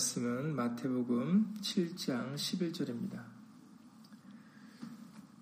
말씀은 0.00 0.56
마태복음 0.56 1.56
7장 1.60 2.34
11절입니다. 2.34 3.22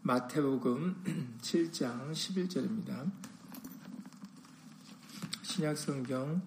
마태복음 0.02 1.38
7장 1.40 2.10
11절입니다. 2.10 3.12
신약성경 5.42 6.42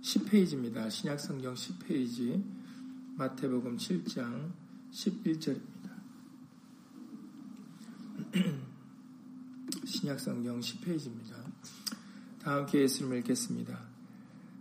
10페이지입니다. 0.00 0.90
신약성경 0.90 1.52
10페이지 1.54 2.42
마태복음 3.16 3.76
7장 3.76 4.50
11절입니다. 4.92 5.90
신약성경 9.84 10.60
10페이지입니다. 10.60 11.49
다 12.42 12.52
함께 12.52 12.80
예수님을 12.82 13.18
읽겠습니다. 13.18 13.78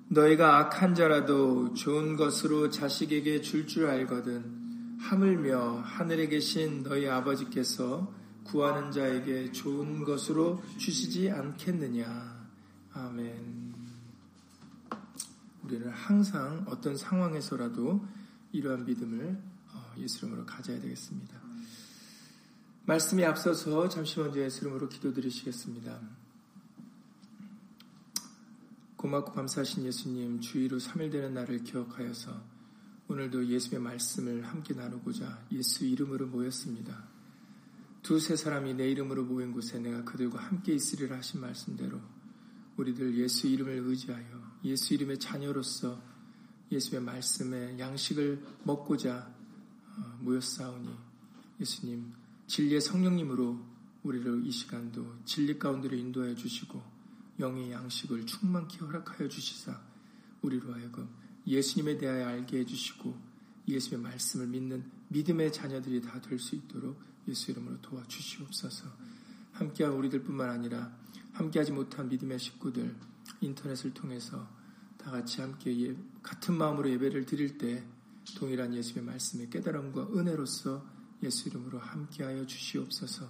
너희가 0.09 0.57
악한 0.57 0.96
자라도 0.96 1.74
좋은 1.74 2.15
것으로 2.15 2.70
자식에게 2.70 3.42
줄줄 3.42 3.68
줄 3.68 3.87
알거든 3.87 4.97
하물며 5.00 5.82
하늘에 5.86 6.28
계신 6.28 6.84
너희 6.84 7.07
아버지께서 7.07 8.14
구하는 8.43 8.92
자에게 8.92 9.51
좋은 9.51 10.04
것으로 10.04 10.61
주시지 10.78 11.29
않겠느냐. 11.29 12.47
아멘. 12.93 13.73
우리는 15.64 15.89
항상 15.89 16.65
어떤 16.68 16.98
상황에서라도 16.98 18.06
이러한 18.51 18.86
믿음을 18.86 19.39
어, 19.71 19.93
예수 20.00 20.25
이름으로 20.25 20.46
가져야 20.46 20.82
되겠습니다. 20.82 21.39
말씀이 22.86 23.23
앞서서 23.23 23.87
잠시 23.87 24.20
먼저 24.20 24.39
예수 24.39 24.65
이름으로 24.65 24.89
기도드리시겠습니다. 24.89 26.00
고맙고 29.00 29.32
감사하신 29.32 29.86
예수님 29.86 30.42
주의로 30.42 30.78
3일 30.78 31.10
되는 31.10 31.34
날을 31.34 31.64
기억하여서 31.64 32.44
오늘도 33.08 33.48
예수의 33.48 33.80
말씀을 33.80 34.46
함께 34.46 34.73
나누고자 34.73 35.46
예수 35.54 35.86
이름으로 35.86 36.28
모였습니다. 36.28 37.08
두세 38.02 38.36
사람이 38.36 38.73
내 38.73 38.92
이름으로 38.92 39.23
모인 39.23 39.54
곳에 39.54 39.80
내가 39.80 40.04
그들과 40.04 40.40
함께 40.40 40.73
있으리라 40.73 41.16
하신 41.16 41.40
말씀대로 41.40 41.98
우리들 42.76 43.18
예수 43.18 43.48
이름을 43.48 43.84
의지하여 43.86 44.58
예수 44.66 44.94
이름의 44.96 45.18
자녀로서 45.20 46.02
예수의 46.70 47.02
말씀에 47.02 47.80
양식을 47.80 48.44
먹고자 48.66 49.34
어, 49.95 50.18
모였사오니 50.20 50.90
예수님 51.62 52.12
진리의 52.48 52.82
성령님으로 52.82 53.66
우리를 54.04 54.45
이 54.45 54.52
시간도 54.52 55.20
진리 55.23 55.58
가운데로 55.58 55.95
인도하여 55.95 56.36
주시고 56.36 56.98
영의 57.40 57.72
양식을 57.72 58.26
충만히 58.26 58.78
허락하여 58.78 59.28
주시사 59.30 59.80
우리로 60.42 60.73
하여금 60.73 61.09
예수님에 61.48 61.98
대하여 61.98 62.28
알게 62.28 62.59
해주시고 62.59 63.18
예수의 63.68 64.02
말씀을 64.02 64.48
믿는 64.48 64.90
믿음의 65.09 65.52
자녀들이 65.54 66.02
다 66.02 66.20
될 66.22 66.38
수 66.40 66.56
있도록 66.56 67.00
예수 67.28 67.52
이름으로 67.52 67.80
도와주시옵소서. 67.82 68.88
함께한 69.54 69.94
우리들뿐만 69.94 70.50
아니라 70.50 70.92
함께하지 71.34 71.72
못한 71.72 72.08
믿음의 72.10 72.40
식구들 72.40 72.95
인터넷을 73.42 73.94
통해서 73.94 74.48
다 74.98 75.12
같이 75.12 75.42
함께 75.42 75.88
예, 75.88 75.95
같은 76.23 76.56
마음으로 76.58 76.90
예배를 76.92 77.26
드릴 77.26 77.58
때 77.58 77.84
동일한 78.38 78.73
예수의 78.73 79.04
말씀의 79.06 79.50
깨달음과 79.50 80.10
은혜로서 80.16 80.86
예수 81.23 81.50
이름으로 81.50 81.80
함께하여 81.80 82.45
주시옵소서. 82.45 83.30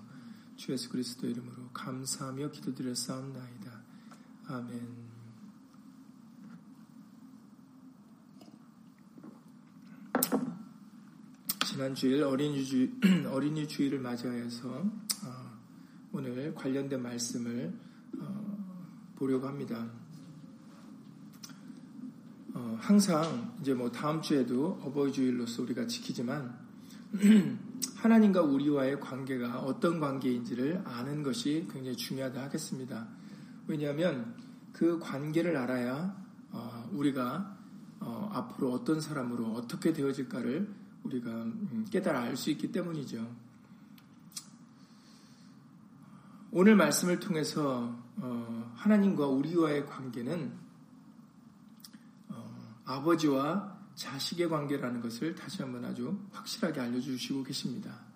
주 0.58 0.72
예수 0.74 0.90
그리스도 0.90 1.28
이름으로 1.28 1.70
감사하며 1.74 2.52
기도드렸사옵나이다. 2.52 3.79
아멘. 4.52 5.10
지난 11.68 11.94
주일 11.94 12.24
어린이 12.24 12.66
주 12.66 12.90
어린이 13.30 13.68
주일을 13.68 14.00
맞이하여서 14.00 14.70
어, 14.70 15.60
오늘 16.14 16.56
관련된 16.56 17.00
말씀을 17.00 17.72
어, 18.18 19.14
보려고 19.18 19.48
합니다. 19.48 19.88
어, 22.56 22.76
항상 22.82 23.56
이제 23.62 23.76
뭐 23.76 23.92
다음 23.92 24.20
주에도 24.20 24.80
어버이 24.84 25.12
주일로서 25.12 25.62
우리가 25.62 25.86
지키지만 25.86 26.58
하나님과 27.98 28.42
우리와의 28.42 29.00
관계가 29.00 29.60
어떤 29.60 30.00
관계인지를 30.00 30.82
아는 30.86 31.22
것이 31.22 31.68
굉장히 31.72 31.96
중요하다 31.96 32.42
하겠습니다. 32.46 33.19
왜냐하면 33.70 34.36
그 34.74 34.98
관계를 35.00 35.56
알아야 35.56 36.18
어, 36.52 36.90
우리가 36.92 37.58
어, 38.00 38.30
앞으로 38.34 38.72
어떤 38.74 39.00
사람으로 39.00 39.54
어떻게 39.54 39.94
되어질까를 39.94 40.74
우리가 41.04 41.30
음, 41.30 41.86
깨달아 41.92 42.22
알 42.22 42.36
수 42.36 42.50
있기 42.50 42.72
때문이죠. 42.72 43.30
오늘 46.52 46.76
말씀을 46.76 47.20
통해서 47.20 47.96
어, 48.18 48.74
하나님과 48.76 49.28
우리와의 49.28 49.86
관계는 49.86 50.70
아버지와 52.86 53.78
자식의 53.94 54.50
관계라는 54.50 55.00
것을 55.02 55.36
다시 55.36 55.62
한번 55.62 55.86
아주 55.86 56.20
확실하게 56.32 56.82
알려주시고 56.82 57.44
계십니다. 57.44 58.09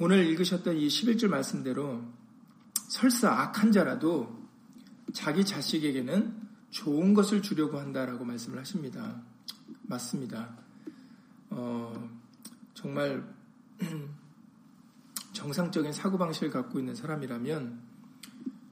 오늘 0.00 0.26
읽으셨던 0.26 0.76
이 0.76 0.88
11절 0.88 1.28
말씀대로 1.28 2.02
설사 2.88 3.30
악한 3.30 3.70
자라도 3.70 4.44
자기 5.12 5.44
자식에게는 5.44 6.34
좋은 6.70 7.14
것을 7.14 7.42
주려고 7.42 7.78
한다라고 7.78 8.24
말씀을 8.24 8.58
하십니다. 8.58 9.22
맞습니다. 9.82 10.58
어, 11.50 12.10
정말 12.74 13.24
정상적인 15.32 15.92
사고방식을 15.92 16.50
갖고 16.50 16.80
있는 16.80 16.96
사람이라면 16.96 17.80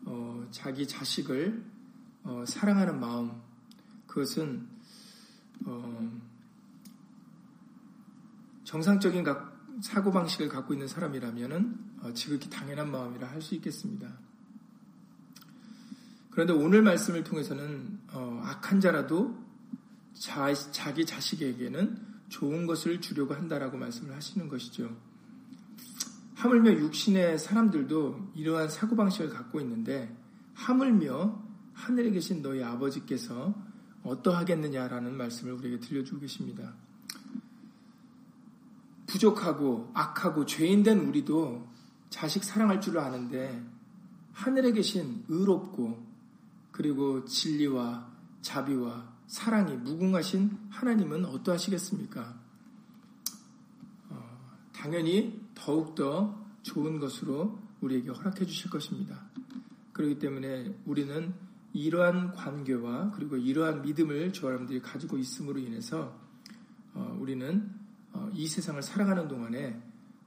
어, 0.06 0.48
자기 0.50 0.88
자식을 0.88 1.64
어, 2.24 2.44
사랑하는 2.48 2.98
마음 2.98 3.40
그것은 4.08 4.66
어, 5.66 6.20
정상적인 8.64 9.22
사고방식을 9.80 10.48
갖고 10.48 10.74
있는 10.74 10.86
사람이라면 10.88 12.00
어, 12.02 12.12
지극히 12.12 12.50
당연한 12.50 12.90
마음이라 12.90 13.28
할 13.28 13.40
수 13.40 13.54
있겠습니다. 13.54 14.12
그런데 16.30 16.52
오늘 16.52 16.82
말씀을 16.82 17.24
통해서는 17.24 18.00
어, 18.12 18.40
악한 18.44 18.80
자라도 18.80 19.36
자, 20.14 20.52
자기 20.54 21.04
자식에게는 21.04 21.98
좋은 22.28 22.66
것을 22.66 23.00
주려고 23.00 23.34
한다라고 23.34 23.76
말씀을 23.76 24.14
하시는 24.14 24.48
것이죠. 24.48 24.96
하물며 26.34 26.72
육신의 26.72 27.38
사람들도 27.38 28.32
이러한 28.34 28.68
사고방식을 28.68 29.30
갖고 29.30 29.60
있는데 29.60 30.16
하물며 30.54 31.42
하늘에 31.74 32.10
계신 32.10 32.42
너희 32.42 32.62
아버지께서 32.62 33.54
어떠하겠느냐라는 34.02 35.16
말씀을 35.16 35.52
우리에게 35.54 35.80
들려주고 35.80 36.20
계십니다. 36.20 36.74
부족하고 39.12 39.90
악하고 39.92 40.46
죄인된 40.46 41.00
우리도 41.00 41.68
자식 42.08 42.44
사랑할 42.44 42.80
줄 42.80 42.98
아는데 42.98 43.62
하늘에 44.32 44.72
계신 44.72 45.24
의롭고 45.28 46.02
그리고 46.70 47.24
진리와 47.26 48.10
자비와 48.40 49.12
사랑이 49.26 49.76
무궁하신 49.76 50.58
하나님은 50.70 51.26
어떠하시겠습니까? 51.26 52.40
어, 54.08 54.56
당연히 54.72 55.40
더욱더 55.54 56.42
좋은 56.62 56.98
것으로 56.98 57.58
우리에게 57.82 58.10
허락해 58.10 58.46
주실 58.46 58.70
것입니다. 58.70 59.20
그렇기 59.92 60.18
때문에 60.18 60.74
우리는 60.86 61.34
이러한 61.74 62.32
관계와 62.32 63.10
그리고 63.12 63.36
이러한 63.36 63.82
믿음을 63.82 64.32
저 64.32 64.46
여러분들이 64.46 64.80
가지고 64.80 65.18
있음으로 65.18 65.58
인해서 65.58 66.18
어, 66.94 67.16
우리는 67.20 67.70
어, 67.78 67.81
이 68.34 68.46
세상을 68.46 68.82
살아가는 68.82 69.28
동안에 69.28 69.80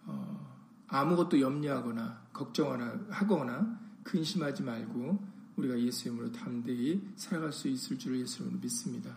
어, 0.06 0.56
아무것도 0.88 1.40
염려하거나 1.40 2.28
걱정하거나 2.34 3.08
하거나 3.10 3.80
근심하지 4.04 4.64
말고 4.64 5.20
우리가 5.56 5.80
예수 5.80 6.08
이름으로 6.08 6.32
담대히 6.32 7.02
살아갈 7.16 7.52
수 7.52 7.68
있을 7.68 7.98
줄을 7.98 8.20
예수 8.20 8.44
이름으로 8.44 8.60
믿습니다. 8.62 9.16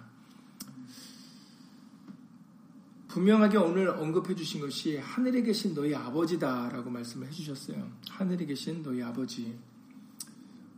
분명하게 3.09 3.57
오늘 3.57 3.89
언급해 3.89 4.35
주신 4.35 4.61
것이 4.61 4.99
하늘에 4.99 5.43
계신 5.43 5.75
너희 5.75 5.95
아버지다라고 5.95 6.91
말씀을 6.91 7.27
해 7.27 7.31
주셨어요. 7.31 7.91
하늘에 8.11 8.45
계신 8.45 8.83
너희 8.83 9.03
아버지. 9.03 9.59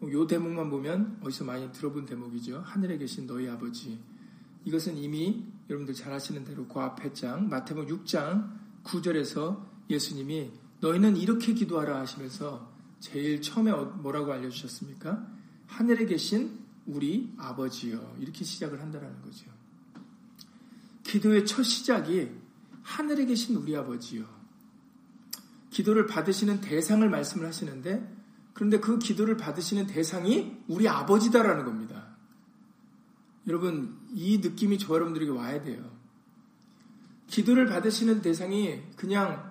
요 0.03 0.27
대목만 0.27 0.71
보면 0.71 1.21
어디서 1.23 1.45
많이 1.45 1.71
들어본 1.73 2.07
대목이죠. 2.07 2.63
하늘에 2.65 2.97
계신 2.97 3.27
너희 3.27 3.49
아버지. 3.49 4.01
이것은 4.65 4.97
이미 4.97 5.45
여러분들 5.69 5.95
잘 5.95 6.13
아시는 6.13 6.45
대로 6.45 6.67
그 6.67 6.81
앞에 6.81 7.13
장 7.13 7.49
마태복음 7.49 8.05
6장 8.05 8.59
9절에서 8.85 9.65
예수님이 9.89 10.51
너희는 10.81 11.17
이렇게 11.17 11.55
기도하라 11.55 11.99
하시면서 12.01 12.71
제일 13.01 13.41
처음에 13.41 13.71
어, 13.71 13.85
뭐라고 13.85 14.33
알려주셨습니까? 14.33 15.27
하늘에 15.67 16.07
계신 16.07 16.59
우리 16.87 17.33
아버지요. 17.39 18.17
이렇게 18.19 18.45
시작을 18.45 18.81
한다는 18.81 19.21
거죠. 19.23 19.47
기도의 21.05 21.47
첫 21.47 21.63
시작이 21.63 22.31
하늘에 22.83 23.25
계신 23.27 23.57
우리 23.57 23.77
아버지요. 23.77 24.25
기도를 25.71 26.07
받으시는 26.07 26.61
대상을 26.61 27.09
말씀을 27.09 27.47
하시는데 27.47 28.17
그런데 28.53 28.81
그 28.81 28.99
기도를 28.99 29.37
받으시는 29.37 29.87
대상이 29.87 30.57
우리 30.69 30.89
아버지다라는 30.89 31.65
겁니다. 31.65 32.10
여러분, 33.47 33.99
이 34.13 34.39
느낌이 34.39 34.79
저 34.79 34.95
여러분들에게 34.95 35.31
와야 35.31 35.61
돼요. 35.63 35.99
기도를 37.27 37.67
받으시는 37.67 38.23
대상이 38.23 38.83
그냥 38.97 39.51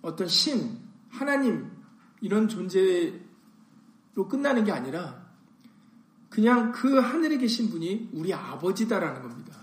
어떤 0.00 0.28
신, 0.28 0.78
하나님, 1.10 1.70
이런 2.20 2.48
존재로 2.48 3.18
끝나는 4.28 4.64
게 4.64 4.72
아니라 4.72 5.22
그냥 6.30 6.72
그 6.72 6.98
하늘에 6.98 7.36
계신 7.36 7.68
분이 7.68 8.10
우리 8.12 8.32
아버지다라는 8.32 9.22
겁니다. 9.22 9.60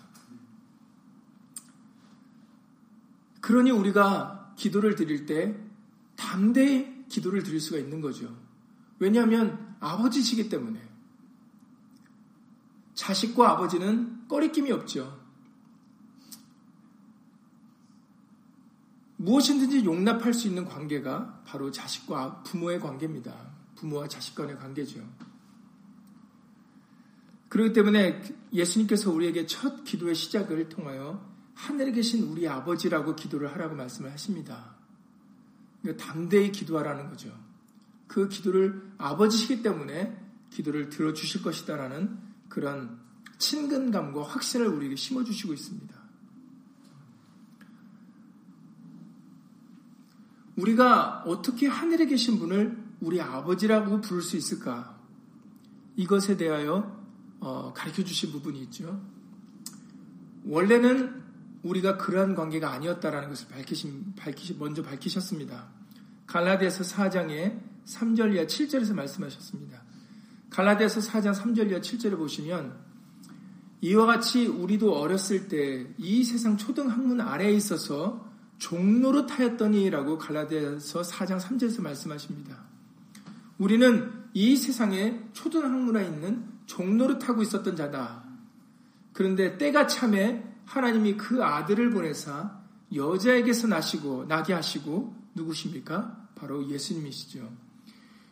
그러니 3.42 3.72
우리가 3.72 4.54
기도를 4.57 4.95
드릴 4.95 5.25
때 5.25 5.57
담대히 6.16 7.06
기도를 7.07 7.42
드릴 7.44 7.60
수가 7.60 7.80
있는 7.80 8.02
거죠. 8.02 8.38
왜냐하면 9.00 9.75
아버지시기 9.80 10.50
때문에. 10.50 10.88
자식과 13.00 13.51
아버지는 13.51 14.28
꺼리낌이 14.28 14.74
없죠. 14.74 15.18
무엇이든지 19.16 19.86
용납할 19.86 20.34
수 20.34 20.50
있는 20.50 20.66
관계가 20.66 21.44
바로 21.46 21.72
자식과 21.72 22.44
부모의 22.44 22.81
관계입니다. 22.81 23.34
부모와 23.75 24.10
자식 24.10 24.36
간의 24.36 24.57
관계죠. 24.57 25.00
그렇기 27.48 27.72
때문에 27.72 28.22
예수님께서 28.51 29.12
우리에게 29.12 29.45
첫 29.45 29.86
기도의 29.86 30.13
시작을 30.13 30.68
통하여 30.68 31.25
하늘에 31.56 31.94
계신 31.94 32.24
우리 32.25 32.50
아버지라고 32.50 33.16
기도를 33.16 33.54
하라고 33.54 33.75
말씀을 33.75 34.12
하십니다. 34.12 34.75
그러니까 35.81 36.06
담대히 36.06 36.52
기도하라는 36.52 37.10
거죠. 37.10 37.31
그 38.07 38.28
기도를 38.28 38.92
아버지시기 38.98 39.62
때문에 39.62 40.18
기도를 40.50 40.90
들어주실 40.90 41.44
것이다라는 41.44 42.29
그런 42.50 43.00
친근감과 43.38 44.24
확신을 44.24 44.68
우리에게 44.68 44.96
심어주시고 44.96 45.54
있습니다. 45.54 46.00
우리가 50.57 51.24
어떻게 51.25 51.68
하늘에 51.68 52.06
계신 52.06 52.38
분을 52.38 52.78
우리 53.00 53.22
아버지라고 53.22 54.01
부를 54.01 54.22
수 54.22 54.36
있을까? 54.36 55.00
이것에 55.96 56.36
대하여 56.36 57.00
어, 57.40 57.72
가르쳐 57.74 58.04
주신 58.04 58.31
부분이 58.31 58.60
있죠. 58.63 59.02
원래는 60.45 61.24
우리가 61.63 61.98
그러한 61.98 62.36
관계가 62.36 62.72
아니었다라는 62.72 63.30
것을 63.30 63.48
밝히신, 63.50 64.16
밝히시, 64.16 64.56
먼저 64.56 64.81
밝히셨습니다. 64.81 65.69
갈라디아서 66.28 66.84
4장에 66.84 67.60
3절 67.86 68.36
이하 68.36 68.45
7절에서 68.45 68.94
말씀하셨습니다. 68.94 69.88
갈라디아서 70.50 71.01
4장 71.01 71.34
3절 71.34 71.69
이하 71.69 71.80
7절을 71.80 72.18
보시면 72.18 72.90
이와 73.81 74.06
같이 74.06 74.48
우리도 74.48 74.94
어렸을 74.98 75.48
때 75.48 75.88
이 75.98 76.24
세상 76.24 76.57
초등 76.57 76.90
학문 76.90 77.22
아래에 77.22 77.51
있어서 77.54 78.28
종로로 78.57 79.25
타였더니라고 79.25 80.18
갈라디아서 80.18 81.01
4장 81.01 81.40
3절에서 81.40 81.81
말씀하십니다. 81.81 82.57
우리는 83.57 84.12
이 84.34 84.56
세상에 84.56 85.22
초등 85.34 85.63
학문에 85.63 86.06
있는 86.06 86.46
종로를 86.66 87.19
타고 87.19 87.42
있었던 87.42 87.75
자다. 87.75 88.24
그런데 89.13 89.57
때가 89.57 89.88
참에 89.88 90.44
하나님이 90.66 91.18
그 91.18 91.44
아들을 91.44 91.90
보내사 91.92 92.60
여자에게서 92.94 93.68
나시고 93.68 94.25
나게 94.28 94.54
하시고 94.54 95.16
누구십니까? 95.36 96.28
바로 96.36 96.68
예수님이시죠. 96.69 97.50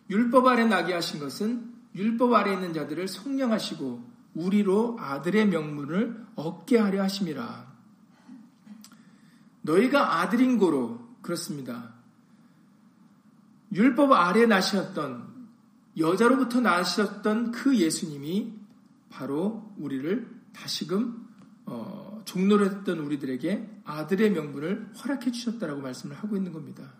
율법 0.10 0.48
아래 0.48 0.66
나게 0.66 0.94
하신 0.94 1.20
것은 1.20 1.77
율법 1.98 2.34
아래 2.34 2.54
있는 2.54 2.74
자들을 2.74 3.08
성령하시고 3.08 4.18
우리로 4.36 4.98
아들의 5.00 5.48
명문을 5.48 6.26
얻게 6.36 6.78
하려 6.78 7.02
하심이라. 7.04 7.76
너희가 9.64 10.22
아들인 10.22 10.58
고로 10.58 11.00
그렇습니다. 11.22 11.96
율법 13.74 14.12
아래 14.14 14.46
나셨던 14.46 15.48
여자로부터 15.98 16.62
나셨던 16.62 17.52
그 17.52 17.76
예수님이 17.76 18.54
바로 19.10 19.74
우리를 19.78 20.30
다시금 20.54 21.28
어, 21.66 22.22
종로를 22.24 22.68
했던 22.68 23.00
우리들에게 23.00 23.82
아들의 23.84 24.32
명분을 24.32 24.94
허락해 24.94 25.32
주셨다라고 25.32 25.82
말씀을 25.82 26.16
하고 26.16 26.38
있는 26.38 26.54
겁니다. 26.54 26.94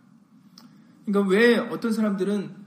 그러니까 1.06 1.32
왜 1.32 1.58
어떤 1.58 1.94
사람들은 1.94 2.67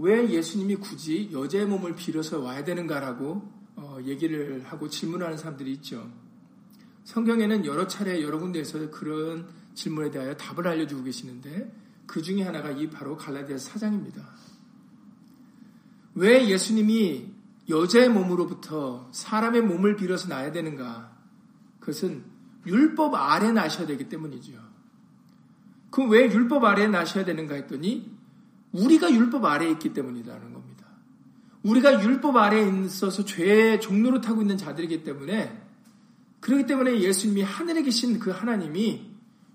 왜 0.00 0.30
예수님이 0.30 0.76
굳이 0.76 1.28
여자의 1.30 1.66
몸을 1.66 1.94
빌어서 1.94 2.40
와야 2.40 2.64
되는가라고 2.64 3.60
어, 3.76 3.98
얘기를 4.04 4.64
하고 4.64 4.88
질문하는 4.88 5.36
사람들이 5.36 5.72
있죠. 5.74 6.10
성경에는 7.04 7.66
여러 7.66 7.86
차례 7.86 8.22
여러 8.22 8.38
군데에서 8.38 8.90
그런 8.90 9.46
질문에 9.74 10.10
대하여 10.10 10.34
답을 10.36 10.66
알려주고 10.66 11.04
계시는데 11.04 11.70
그 12.06 12.22
중에 12.22 12.42
하나가 12.42 12.70
이 12.70 12.88
바로 12.88 13.16
갈라디아 13.18 13.58
사장입니다. 13.58 14.26
왜 16.14 16.48
예수님이 16.48 17.28
여자의 17.68 18.08
몸으로부터 18.08 19.10
사람의 19.12 19.62
몸을 19.62 19.96
빌어서 19.96 20.28
나야 20.28 20.50
되는가? 20.50 21.14
그것은 21.78 22.24
율법 22.66 23.14
아래 23.14 23.52
나셔야 23.52 23.86
되기 23.86 24.08
때문이죠. 24.08 24.52
그왜 25.90 26.32
율법 26.32 26.64
아래 26.64 26.88
나셔야 26.88 27.26
되는가 27.26 27.54
했더니 27.54 28.19
우리가 28.72 29.12
율법 29.12 29.44
아래에 29.44 29.70
있기 29.72 29.92
때문이라는 29.92 30.52
겁니다. 30.52 30.86
우리가 31.62 32.02
율법 32.02 32.36
아래에 32.36 32.84
있어서 32.84 33.24
죄의 33.24 33.80
종로를 33.80 34.20
타고 34.20 34.40
있는 34.40 34.56
자들이기 34.56 35.04
때문에 35.04 35.60
그렇기 36.40 36.66
때문에 36.66 37.00
예수님이 37.00 37.42
하늘에 37.42 37.82
계신 37.82 38.18
그 38.18 38.30
하나님이 38.30 39.10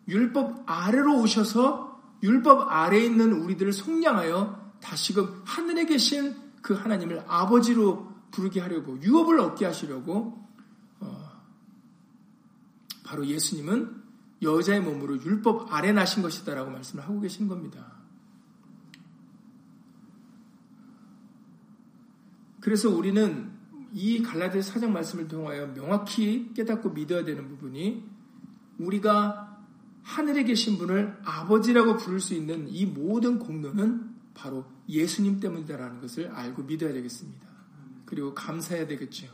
율법 0.08 0.64
아래로 0.66 1.20
오셔서 1.22 2.00
율법 2.22 2.72
아래에 2.72 3.06
있는 3.06 3.34
우리들을 3.34 3.74
속량하여 3.74 4.76
다시금 4.82 5.42
하늘에 5.46 5.86
계신 5.86 6.36
그 6.62 6.74
하나님을 6.74 7.24
아버지로 7.28 8.14
부르게 8.32 8.60
하려고 8.60 9.02
유업을 9.02 9.40
얻게 9.40 9.66
하시려고 9.66 10.48
어, 11.00 11.32
바로 13.04 13.26
예수님은 13.26 14.04
여자의 14.42 14.82
몸으로 14.82 15.22
율법 15.24 15.74
아래 15.74 15.92
나신 15.92 16.22
것이다라고 16.22 16.70
말씀을 16.72 17.04
하고 17.04 17.20
계신 17.20 17.48
겁니다. 17.48 17.95
그래서 22.66 22.90
우리는 22.90 23.52
이 23.94 24.24
갈라디아 24.24 24.60
사장 24.64 24.92
말씀을 24.92 25.28
통하여 25.28 25.72
명확히 25.76 26.52
깨닫고 26.56 26.90
믿어야 26.90 27.24
되는 27.24 27.48
부분이 27.48 28.04
우리가 28.80 29.62
하늘에 30.02 30.44
계신 30.46 30.80
분을 30.80 31.16
아버지라고 31.24 31.96
부를 31.98 32.20
수 32.20 32.34
있는 32.34 32.68
이 32.68 32.88
모든 32.88 33.38
공로는 33.38 34.16
바로 34.34 34.66
예수님 34.90 35.40
때문이다라는 35.40 36.02
것을 36.02 36.32
알고 36.32 36.64
믿어야 36.64 36.92
되겠습니다. 36.92 37.48
그리고 38.04 38.34
감사해야 38.34 38.88
되겠죠. 38.88 39.28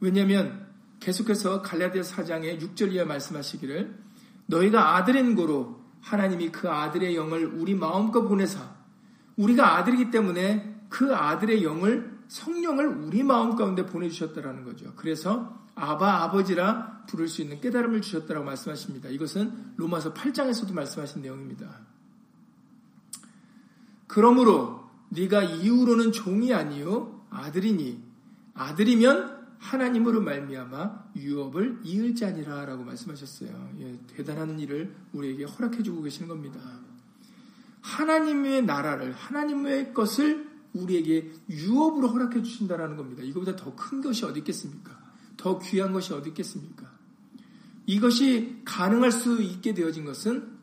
왜냐하면 0.00 0.66
계속해서 1.00 1.60
갈라디아 1.60 2.02
사장의 2.02 2.58
6절 2.58 2.92
이하 2.92 3.04
말씀하시기를 3.04 3.98
너희가 4.46 4.96
아들인 4.96 5.34
고로 5.34 5.78
하나님이 6.00 6.52
그 6.52 6.70
아들의 6.70 7.16
영을 7.16 7.44
우리 7.44 7.74
마음껏 7.74 8.22
보내사 8.22 8.76
우리가 9.36 9.76
아들이기 9.76 10.10
때문에 10.10 10.72
그 10.88 11.14
아들의 11.14 11.62
영을 11.62 12.13
성령을 12.28 12.86
우리 12.86 13.22
마음 13.22 13.56
가운데 13.56 13.86
보내주셨다라는 13.86 14.64
거죠. 14.64 14.92
그래서 14.96 15.64
아바 15.74 16.24
아버지라 16.24 17.04
부를 17.08 17.28
수 17.28 17.42
있는 17.42 17.60
깨달음을 17.60 18.00
주셨다라고 18.00 18.46
말씀하십니다. 18.46 19.08
이것은 19.08 19.74
로마서 19.76 20.14
8장에서도 20.14 20.72
말씀하신 20.72 21.22
내용입니다. 21.22 21.80
그러므로 24.06 24.88
네가 25.08 25.42
이후로는 25.42 26.12
종이 26.12 26.52
아니요 26.54 27.26
아들이니 27.30 28.02
아들이면 28.54 29.34
하나님으로 29.58 30.20
말미암아 30.20 31.12
유업을 31.16 31.80
이을 31.84 32.14
자니라라고 32.14 32.84
말씀하셨어요. 32.84 33.70
예, 33.80 33.98
대단한 34.14 34.58
일을 34.60 34.94
우리에게 35.12 35.44
허락해 35.44 35.82
주고 35.82 36.02
계시는 36.02 36.28
겁니다. 36.28 36.60
하나님의 37.80 38.64
나라를 38.64 39.12
하나님의 39.12 39.94
것을 39.94 40.53
우리에게 40.74 41.32
유업으로 41.48 42.08
허락해 42.08 42.42
주신다라는 42.42 42.96
겁니다. 42.96 43.22
이거보다 43.22 43.56
더 43.56 43.74
큰 43.74 44.00
것이 44.02 44.24
어디 44.24 44.40
있겠습니까? 44.40 44.98
더 45.36 45.58
귀한 45.58 45.92
것이 45.92 46.12
어디 46.12 46.30
있겠습니까? 46.30 46.92
이것이 47.86 48.62
가능할 48.64 49.12
수 49.12 49.42
있게 49.42 49.74
되어진 49.74 50.04
것은 50.04 50.54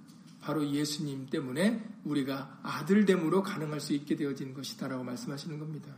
바로 0.41 0.67
예수님 0.67 1.27
때문에 1.27 1.87
우리가 2.03 2.59
아들됨으로 2.63 3.43
가능할 3.43 3.79
수 3.79 3.93
있게 3.93 4.15
되어진 4.15 4.53
것이다라고 4.53 5.03
말씀하시는 5.03 5.59
겁니다. 5.59 5.93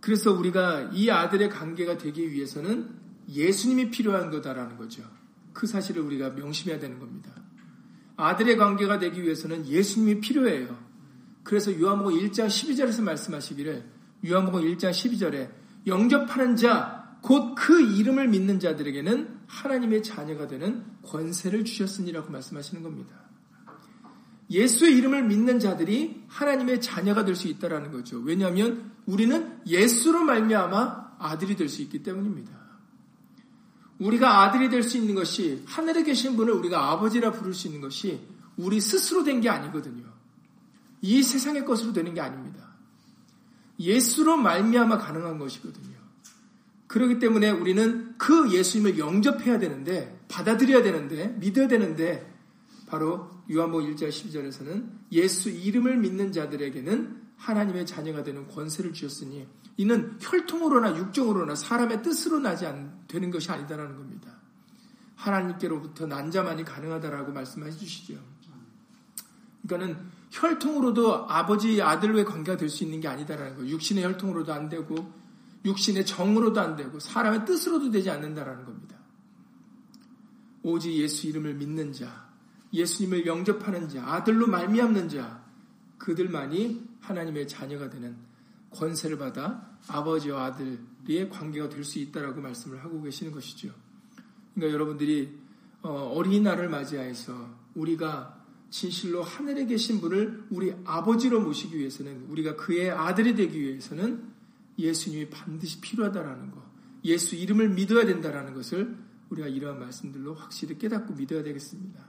그래서 0.00 0.32
우리가 0.32 0.90
이 0.92 1.08
아들의 1.10 1.50
관계가 1.50 1.98
되기 1.98 2.32
위해서는 2.32 2.90
예수님이 3.28 3.90
필요한 3.90 4.30
거다라는 4.30 4.76
거죠. 4.76 5.04
그 5.52 5.66
사실을 5.66 6.02
우리가 6.02 6.30
명심해야 6.30 6.80
되는 6.80 6.98
겁니다. 6.98 7.30
아들의 8.16 8.56
관계가 8.56 8.98
되기 8.98 9.22
위해서는 9.22 9.66
예수님이 9.66 10.20
필요해요. 10.20 10.89
그래서 11.42 11.78
요한복음 11.78 12.14
1장 12.14 12.46
12절에서 12.46 13.02
말씀하시기를 13.02 13.84
요한복음 14.26 14.62
1장 14.62 14.90
12절에 14.90 15.50
영접하는 15.86 16.56
자 16.56 17.00
곧 17.22 17.54
그 17.54 17.80
이름을 17.82 18.28
믿는 18.28 18.60
자들에게는 18.60 19.40
하나님의 19.46 20.02
자녀가 20.02 20.46
되는 20.46 20.84
권세를 21.04 21.64
주셨으니라고 21.64 22.30
말씀하시는 22.30 22.82
겁니다. 22.82 23.14
예수의 24.50 24.96
이름을 24.96 25.24
믿는 25.24 25.60
자들이 25.60 26.24
하나님의 26.28 26.80
자녀가 26.80 27.24
될 27.24 27.36
수 27.36 27.46
있다라는 27.48 27.92
거죠. 27.92 28.18
왜냐하면 28.18 28.90
우리는 29.06 29.60
예수로 29.66 30.24
말미암아 30.24 31.16
아들이 31.18 31.56
될 31.56 31.68
수 31.68 31.82
있기 31.82 32.02
때문입니다. 32.02 32.58
우리가 33.98 34.42
아들이 34.42 34.70
될 34.70 34.82
수 34.82 34.96
있는 34.96 35.14
것이 35.14 35.62
하늘에 35.66 36.02
계신 36.02 36.36
분을 36.36 36.54
우리가 36.54 36.90
아버지라 36.90 37.32
부를 37.32 37.52
수 37.54 37.66
있는 37.68 37.80
것이 37.82 38.20
우리 38.56 38.80
스스로 38.80 39.22
된 39.22 39.40
게 39.40 39.48
아니거든요. 39.50 40.04
이 41.02 41.22
세상의 41.22 41.64
것으로 41.64 41.92
되는 41.92 42.14
게 42.14 42.20
아닙니다. 42.20 42.70
예수로 43.78 44.36
말미암아 44.36 44.98
가능한 44.98 45.38
것이거든요. 45.38 45.98
그렇기 46.86 47.18
때문에 47.18 47.50
우리는 47.50 48.14
그 48.18 48.52
예수님을 48.52 48.98
영접해야 48.98 49.58
되는데 49.58 50.20
받아들여야 50.28 50.82
되는데 50.82 51.28
믿어야 51.38 51.68
되는데 51.68 52.30
바로 52.86 53.30
요한복음 53.50 53.94
1절 53.94 54.08
12절에서는 54.08 54.90
예수 55.12 55.50
이름을 55.50 55.96
믿는 55.98 56.32
자들에게는 56.32 57.20
하나님의 57.36 57.86
자녀가 57.86 58.22
되는 58.22 58.46
권세를 58.48 58.92
주셨으니 58.92 59.46
이는 59.76 60.18
혈통으로나 60.20 60.96
육정으로나 60.96 61.54
사람의 61.54 62.02
뜻으로 62.02 62.40
나지 62.40 62.66
않, 62.66 63.04
되는 63.08 63.30
것이 63.30 63.50
아니다라는 63.50 63.96
겁니다. 63.96 64.36
하나님께로부터 65.14 66.06
난 66.06 66.30
자만이 66.30 66.64
가능하다라고 66.64 67.32
말씀해 67.32 67.70
주시죠. 67.70 68.18
그러니까는 69.62 69.96
혈통으로도 70.30 71.28
아버지 71.28 71.82
아들의 71.82 72.24
관계가 72.24 72.56
될 72.56 72.68
수 72.68 72.84
있는 72.84 73.00
게 73.00 73.08
아니다라는 73.08 73.56
거예요. 73.56 73.70
육신의 73.70 74.04
혈통으로도 74.04 74.52
안 74.52 74.68
되고 74.68 75.12
육신의 75.64 76.06
정으로도 76.06 76.60
안 76.60 76.76
되고 76.76 76.98
사람의 77.00 77.44
뜻으로도 77.44 77.90
되지 77.90 78.10
않는다라는 78.10 78.64
겁니다. 78.64 78.96
오직 80.62 80.92
예수 80.94 81.26
이름을 81.26 81.54
믿는 81.54 81.92
자, 81.92 82.28
예수님을 82.72 83.26
영접하는 83.26 83.88
자, 83.88 84.04
아들로 84.06 84.46
말미암는 84.46 85.08
자, 85.08 85.42
그들만이 85.98 86.88
하나님의 87.00 87.48
자녀가 87.48 87.90
되는 87.90 88.16
권세를 88.70 89.18
받아 89.18 89.68
아버지와 89.88 90.44
아들의 90.44 91.28
관계가 91.30 91.68
될 91.68 91.84
수 91.84 91.98
있다라고 91.98 92.40
말씀을 92.40 92.84
하고 92.84 93.02
계시는 93.02 93.32
것이죠. 93.32 93.70
그러니까 94.54 94.74
여러분들이 94.74 95.38
어, 95.82 96.12
어린이날을 96.14 96.68
맞이하여서 96.68 97.48
우리가 97.74 98.39
진실로 98.70 99.22
하늘에 99.22 99.66
계신 99.66 100.00
분을 100.00 100.44
우리 100.50 100.72
아버지로 100.84 101.40
모시기 101.40 101.76
위해서는 101.76 102.26
우리가 102.28 102.56
그의 102.56 102.90
아들이 102.90 103.34
되기 103.34 103.60
위해서는 103.60 104.30
예수님이 104.78 105.28
반드시 105.28 105.80
필요하다라는 105.80 106.52
것, 106.52 106.62
예수 107.04 107.34
이름을 107.34 107.70
믿어야 107.70 108.06
된다라는 108.06 108.54
것을 108.54 108.96
우리가 109.30 109.48
이러한 109.48 109.80
말씀들로 109.80 110.34
확실히 110.34 110.78
깨닫고 110.78 111.14
믿어야 111.14 111.42
되겠습니다. 111.42 112.04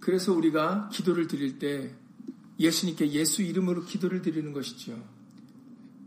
그래서 0.00 0.32
우리가 0.32 0.88
기도를 0.92 1.26
드릴 1.26 1.58
때 1.58 1.94
예수님께 2.60 3.10
예수 3.12 3.42
이름으로 3.42 3.84
기도를 3.84 4.22
드리는 4.22 4.52
것이죠. 4.52 5.02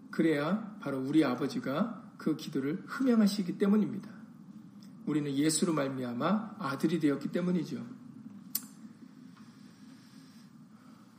그래야 0.10 0.78
바로 0.80 1.00
우리 1.00 1.24
아버지가 1.24 2.14
그 2.18 2.36
기도를 2.36 2.84
흠양하시기 2.86 3.58
때문입니다. 3.58 4.19
우리는 5.10 5.36
예수로 5.36 5.74
말미암아 5.74 6.58
아들이 6.60 7.00
되었기 7.00 7.32
때문이죠. 7.32 7.84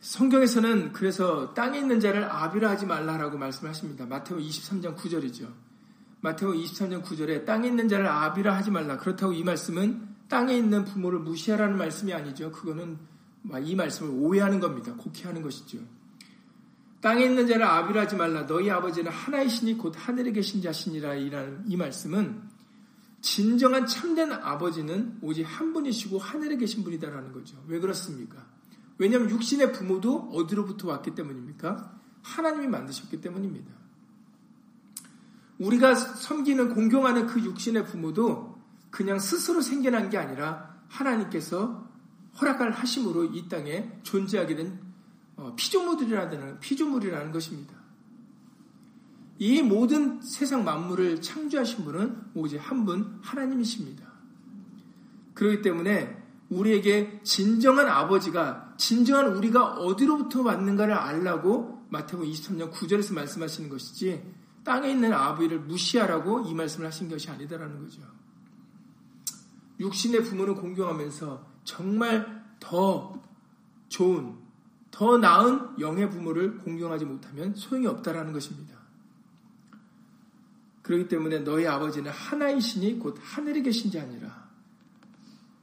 성경에서는 0.01 0.93
그래서 0.93 1.53
땅에 1.55 1.79
있는 1.79 1.99
자를 1.99 2.25
아비라 2.25 2.71
하지 2.71 2.87
말라라고 2.87 3.37
말씀하십니다. 3.37 4.07
마테오 4.07 4.39
23장 4.39 4.97
9절이죠. 4.97 5.53
마테오 6.21 6.53
23장 6.53 7.03
9절에 7.03 7.45
땅에 7.45 7.67
있는 7.69 7.89
자를 7.89 8.07
아비라 8.07 8.57
하지 8.57 8.71
말라. 8.71 8.97
그렇다고 8.97 9.33
이 9.33 9.43
말씀은 9.43 10.09
땅에 10.29 10.57
있는 10.57 10.85
부모를 10.85 11.19
무시하라는 11.19 11.77
말씀이 11.77 12.13
아니죠. 12.13 12.53
그거는 12.53 12.97
이 13.63 13.75
말씀을 13.75 14.13
오해하는 14.15 14.61
겁니다. 14.61 14.95
곡해하는 14.95 15.43
것이죠. 15.43 15.79
땅에 17.01 17.25
있는 17.25 17.49
자를 17.49 17.65
아비라지 17.65 18.15
말라. 18.15 18.47
너희 18.47 18.71
아버지는 18.71 19.11
하나이시니 19.11 19.79
곧 19.79 19.95
하늘에 19.97 20.31
계신 20.31 20.63
자신이라. 20.63 21.15
이 21.67 21.77
말씀은 21.77 22.60
진정한 23.21 23.87
참된 23.87 24.33
아버지는 24.33 25.19
오직 25.21 25.43
한 25.43 25.73
분이시고 25.73 26.19
하늘에 26.19 26.57
계신 26.57 26.83
분이다라는 26.83 27.33
거죠. 27.33 27.63
왜 27.67 27.79
그렇습니까? 27.79 28.47
왜냐하면 28.99 29.31
육신의 29.31 29.73
부모도 29.73 30.31
어디로부터 30.33 30.89
왔기 30.89 31.15
때문입니까? 31.15 31.99
하나님이 32.23 32.69
만드셨기 32.69 33.21
때문입니다. 33.21 33.73
우리가 35.59 35.95
섬기는 35.95 36.75
공경하는 36.75 37.27
그 37.27 37.41
육신의 37.41 37.87
부모도 37.87 38.59
그냥 38.91 39.19
스스로 39.19 39.61
생겨난 39.61 40.11
게 40.11 40.19
아니라 40.19 40.83
하나님께서 40.89 41.89
허락을 42.41 42.71
하심으로 42.73 43.25
이 43.25 43.49
땅에 43.49 43.91
존재하게 44.03 44.57
된 44.57 44.81
어, 45.37 45.55
피조물이라는 45.57 46.61
피조물이라는 46.61 47.33
것입니다. 47.33 47.80
이 49.41 49.63
모든 49.63 50.21
세상 50.21 50.65
만물을 50.65 51.23
창조하신 51.23 51.85
분은 51.85 52.25
오직 52.35 52.59
한 52.59 52.85
분 52.85 53.19
하나님이십니다. 53.23 54.07
그렇기 55.33 55.63
때문에 55.63 56.23
우리에게 56.51 57.21
진정한 57.25 57.89
아버지가 57.89 58.75
진정한 58.77 59.35
우리가 59.35 59.77
어디로부터 59.79 60.43
왔는가를 60.43 60.93
알라고 60.93 61.87
마태복음 61.89 62.31
23년 62.31 62.71
9절에서 62.71 63.15
말씀하시는 63.15 63.71
것이지 63.71 64.23
땅에 64.63 64.91
있는 64.91 65.15
아버지를 65.15 65.61
무시하라고 65.61 66.41
이 66.41 66.55
말씀을 66.55 66.87
하신 66.87 67.09
것이 67.09 67.31
아니다라는 67.31 67.81
거죠. 67.81 68.03
육신의 69.79 70.25
부모는 70.25 70.55
공경하면서 70.57 71.47
정말 71.65 72.45
더 72.61 73.19
좋은, 73.89 74.37
더 74.91 75.17
나은 75.17 75.81
영의 75.81 76.11
부모를 76.11 76.59
공경하지 76.59 77.07
못하면 77.07 77.55
소용이 77.55 77.87
없다라는 77.87 78.35
것입니다. 78.35 78.80
그렇기 80.91 81.07
때문에 81.07 81.39
너희 81.45 81.69
아버지는 81.69 82.11
하나이시니 82.11 82.99
곧 82.99 83.17
하늘에 83.23 83.63
계신 83.63 83.93
지 83.93 84.01
아니라 84.01 84.51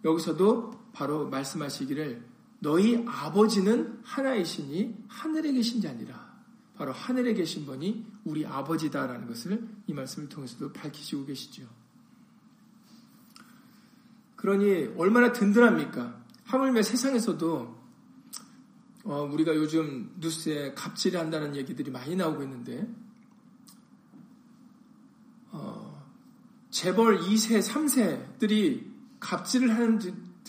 여기서도 0.06 0.92
바로 0.94 1.28
말씀하시기를 1.28 2.26
너희 2.60 3.04
아버지는 3.06 4.00
하나이시니 4.04 5.04
하늘에 5.10 5.52
계신 5.52 5.82
지 5.82 5.90
아니라 5.90 6.34
바로 6.78 6.94
하늘에 6.94 7.34
계신 7.34 7.66
분이 7.66 8.06
우리 8.24 8.46
아버지다라는 8.46 9.28
것을 9.28 9.68
이 9.88 9.94
말씀을 9.94 10.30
통해서도 10.30 10.72
밝히시고 10.72 11.26
계시죠. 11.26 11.68
그러니 14.38 14.94
얼마나 14.96 15.34
든든합니까? 15.34 16.24
하물며 16.46 16.84
세상에서도 16.84 17.76
어, 19.04 19.30
우리가 19.34 19.54
요즘 19.58 20.10
뉴스에 20.22 20.74
갑질을 20.74 21.20
한다는 21.20 21.54
얘기들이 21.58 21.92
많이 21.92 22.16
나오고 22.16 22.44
있는데 22.44 22.88
어, 25.58 26.08
재벌 26.78 27.18
2세, 27.22 27.60
3세들이 28.38 28.86
갑질을 29.20 29.74
하는, 29.74 30.00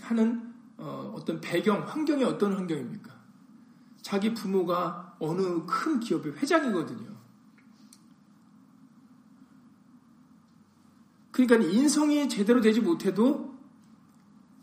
하는 0.02 0.52
어, 0.76 1.14
어떤 1.16 1.40
배경, 1.40 1.88
환경이 1.88 2.22
어떤 2.22 2.52
환경입니까? 2.52 3.18
자기 4.02 4.34
부모가 4.34 5.16
어느 5.20 5.64
큰 5.64 5.98
기업의 5.98 6.34
회장이거든요. 6.34 7.16
그러니까 11.30 11.66
인성이 11.66 12.28
제대로 12.28 12.60
되지 12.60 12.82
못해도 12.82 13.56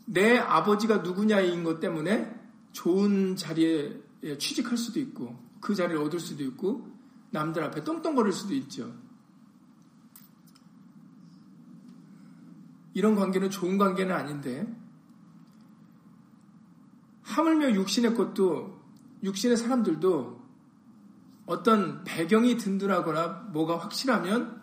내 0.04 0.38
아버지가 0.38 0.98
누구냐인 0.98 1.64
것 1.64 1.80
때문에 1.80 2.32
좋은 2.70 3.34
자리에 3.34 4.00
취직할 4.38 4.78
수도 4.78 5.00
있고 5.00 5.36
그 5.60 5.74
자리를 5.74 6.00
얻을 6.00 6.20
수도 6.20 6.44
있고 6.44 6.88
남들 7.30 7.64
앞에 7.64 7.82
떵떵거릴 7.82 8.32
수도 8.32 8.54
있죠. 8.54 9.05
이런 12.96 13.14
관계는 13.14 13.50
좋은 13.50 13.76
관계는 13.76 14.14
아닌데 14.14 14.66
하물며 17.24 17.74
육신의 17.74 18.14
것도 18.14 18.80
육신의 19.22 19.58
사람들도 19.58 20.42
어떤 21.44 22.04
배경이 22.04 22.56
든든하거나 22.56 23.50
뭐가 23.52 23.76
확실하면 23.76 24.62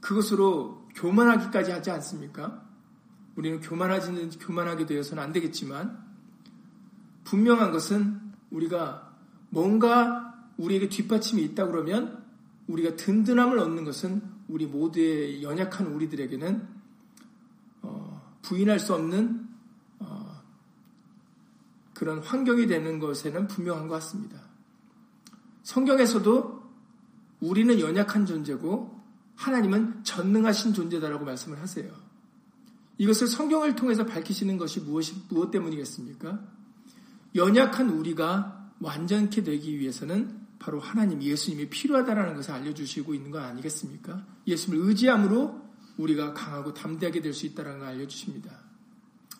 그것으로 0.00 0.88
교만하기까지 0.96 1.70
하지 1.70 1.92
않습니까? 1.92 2.66
우리는 3.36 3.60
교만하지는 3.60 4.30
교만하게 4.30 4.86
되어서는 4.86 5.22
안 5.22 5.30
되겠지만 5.30 6.04
분명한 7.22 7.70
것은 7.70 8.20
우리가 8.50 9.16
뭔가 9.50 10.34
우리에게 10.56 10.88
뒷받침이 10.88 11.44
있다 11.44 11.68
그러면 11.68 12.24
우리가 12.66 12.96
든든함을 12.96 13.60
얻는 13.60 13.84
것은 13.84 14.39
우리 14.50 14.66
모두의 14.66 15.42
연약한 15.42 15.86
우리들에게는 15.86 16.68
어, 17.82 18.36
부인할 18.42 18.80
수 18.80 18.94
없는 18.94 19.48
어, 20.00 20.42
그런 21.94 22.18
환경이 22.18 22.66
되는 22.66 22.98
것에는 22.98 23.46
분명한 23.46 23.86
것 23.86 23.94
같습니다. 23.94 24.40
성경에서도 25.62 26.60
우리는 27.40 27.78
연약한 27.78 28.26
존재고 28.26 29.00
하나님은 29.36 30.04
전능하신 30.04 30.74
존재다라고 30.74 31.24
말씀을 31.24 31.60
하세요. 31.60 31.90
이것을 32.98 33.28
성경을 33.28 33.76
통해서 33.76 34.04
밝히시는 34.04 34.58
것이 34.58 34.80
무엇이, 34.80 35.14
무엇 35.30 35.50
때문이겠습니까? 35.50 36.40
연약한 37.36 37.88
우리가 37.88 38.70
완전케 38.80 39.42
되기 39.42 39.78
위해서는 39.78 40.39
바로 40.60 40.78
하나님 40.78 41.22
예수님이 41.22 41.68
필요하다라는 41.70 42.36
것을 42.36 42.52
알려주시고 42.52 43.14
있는 43.14 43.30
거 43.32 43.40
아니겠습니까? 43.40 44.24
예수님을 44.46 44.86
의지함으로 44.88 45.58
우리가 45.96 46.34
강하고 46.34 46.74
담대하게 46.74 47.22
될 47.22 47.34
수 47.34 47.46
있다는 47.46 47.78
걸 47.80 47.88
알려주십니다. 47.88 48.50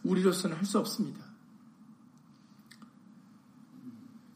우리로서는 0.02 0.56
할 0.56 0.64
수 0.64 0.78
없습니다. 0.78 1.20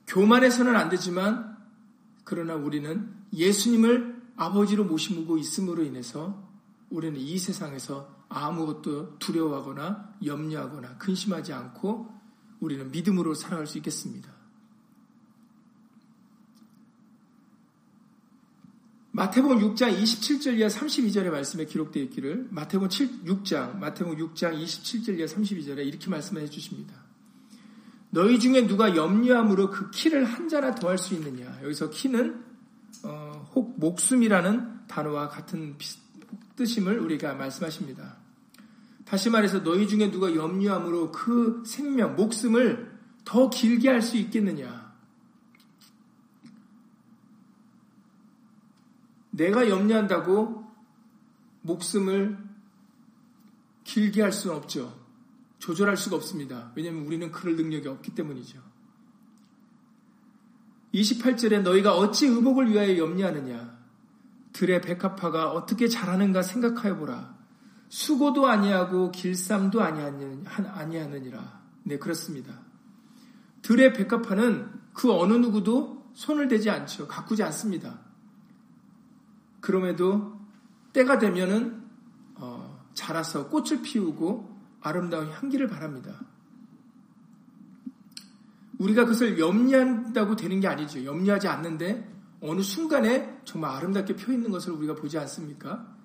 교만해서는 0.07 0.77
안 0.77 0.89
되지만 0.91 1.57
그러나 2.25 2.55
우리는 2.55 3.13
예수님을 3.33 4.23
아버지로 4.37 4.85
모시고 4.85 5.39
있음으로 5.39 5.83
인해서 5.83 6.49
우리는 6.91 7.19
이 7.19 7.39
세상에서 7.39 8.15
아무것도 8.29 9.19
두려워하거나 9.19 10.17
염려하거나 10.25 10.99
근심하지 10.99 11.53
않고 11.53 12.13
우리는 12.61 12.91
믿음으로 12.91 13.35
살아갈 13.35 13.67
수 13.67 13.79
있겠습니다. 13.79 14.34
마태복음 19.17 19.61
6장 19.61 19.97
27절 19.97 20.59
이하 20.59 20.67
32절의 20.67 21.31
말씀에 21.31 21.67
기록되어 21.67 22.03
있기를 22.03 22.49
마태복음 22.51 22.89
7, 22.89 23.23
6장 23.23 23.79
마태복음 23.79 24.19
6장 24.19 24.61
27절 24.61 25.21
이하 25.21 25.27
32절에 25.27 25.87
이렇게 25.87 26.11
말씀해 26.11 26.51
주십니다. 26.51 26.97
너희 28.11 28.41
중에 28.41 28.67
누가 28.67 28.97
염려함으로 28.97 29.71
그 29.71 29.93
키를 29.93 30.25
한 30.25 30.49
자나 30.49 30.75
더할 30.75 30.99
수 30.99 31.15
있느냐. 31.15 31.61
여기서 31.63 31.91
키는 31.91 32.43
어, 33.05 33.49
혹 33.55 33.79
목숨이라는 33.79 34.89
단어와 34.89 35.29
같은 35.29 35.77
뜻임을 36.57 36.99
우리가 36.99 37.35
말씀하십니다. 37.35 38.17
다시 39.05 39.31
말해서 39.31 39.63
너희 39.63 39.87
중에 39.87 40.11
누가 40.11 40.35
염려함으로 40.35 41.13
그 41.13 41.63
생명, 41.65 42.17
목숨을 42.17 42.91
더 43.25 43.49
길게 43.49 43.91
할 43.91 44.03
수 44.03 44.17
있겠느냐? 44.17 44.84
내가 49.35 49.69
염려한다고 49.69 50.65
목숨을 51.63 52.39
길게 53.83 54.23
할 54.23 54.33
수는 54.33 54.57
없죠. 54.57 55.03
조절할 55.59 55.97
수가 55.97 56.17
없습니다. 56.17 56.73
왜냐하면 56.77 57.05
우리는 57.07 57.33
그럴 57.33 57.57
능력이 57.57 57.89
없기 57.89 58.15
때문이죠. 58.15 58.61
28절에 60.95 61.63
너희가 61.63 61.97
어찌 61.97 62.27
의복을 62.27 62.71
위하여 62.71 62.97
염려하느냐? 62.97 63.77
들의 64.53 64.81
백합화가 64.81 65.51
어떻게 65.51 65.89
자라는가 65.89 66.43
생각하여 66.43 66.97
보라. 66.97 67.37
수고도 67.89 68.47
아니하고 68.47 69.11
길쌈도 69.11 69.83
아니하느니라. 69.83 71.63
네, 71.83 71.99
그렇습니다. 71.99 72.61
들의 73.63 73.93
백합화는 73.93 74.71
그 74.93 75.13
어느 75.13 75.33
누구도 75.33 76.05
손을 76.15 76.47
대지 76.47 76.71
않죠. 76.71 77.09
가꾸지 77.09 77.43
않습니다. 77.43 78.04
그럼에도 79.65 80.39
때가 80.93 81.19
되면은 81.19 81.83
어, 82.35 82.87
자라서 82.93 83.49
꽃을 83.49 83.81
피우고 83.83 84.55
아름다운 84.83 85.31
향기를 85.31 85.69
바랍니다. 85.69 86.21
우리가 88.79 89.05
그것을 89.05 89.39
염려한다고 89.39 90.37
되는 90.37 90.61
게 90.61 90.69
아니죠. 90.69 91.03
염려하지 91.03 91.49
않는데 91.49 92.13
어느 92.43 92.61
순간에 92.61 93.41
정말 93.47 93.71
아름답게 93.71 94.17
펴 94.17 94.35
있는 94.35 94.51
것을 94.51 94.73
우리가 94.75 94.97
보지 94.97 95.17
않습니까? 95.17 95.97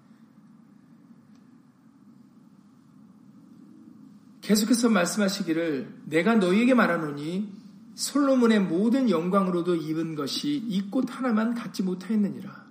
계속해서 4.40 4.88
말씀하시기를 4.90 6.04
내가 6.06 6.36
너희에게 6.36 6.74
말하노니 6.76 7.52
솔로몬의 7.96 8.62
모든 8.62 9.10
영광으로도 9.10 9.76
입은 9.76 10.16
것이 10.16 10.64
이 10.70 10.90
꽃 10.90 11.06
하나만 11.10 11.56
갖지 11.56 11.84
못하였느니라. 11.84 12.69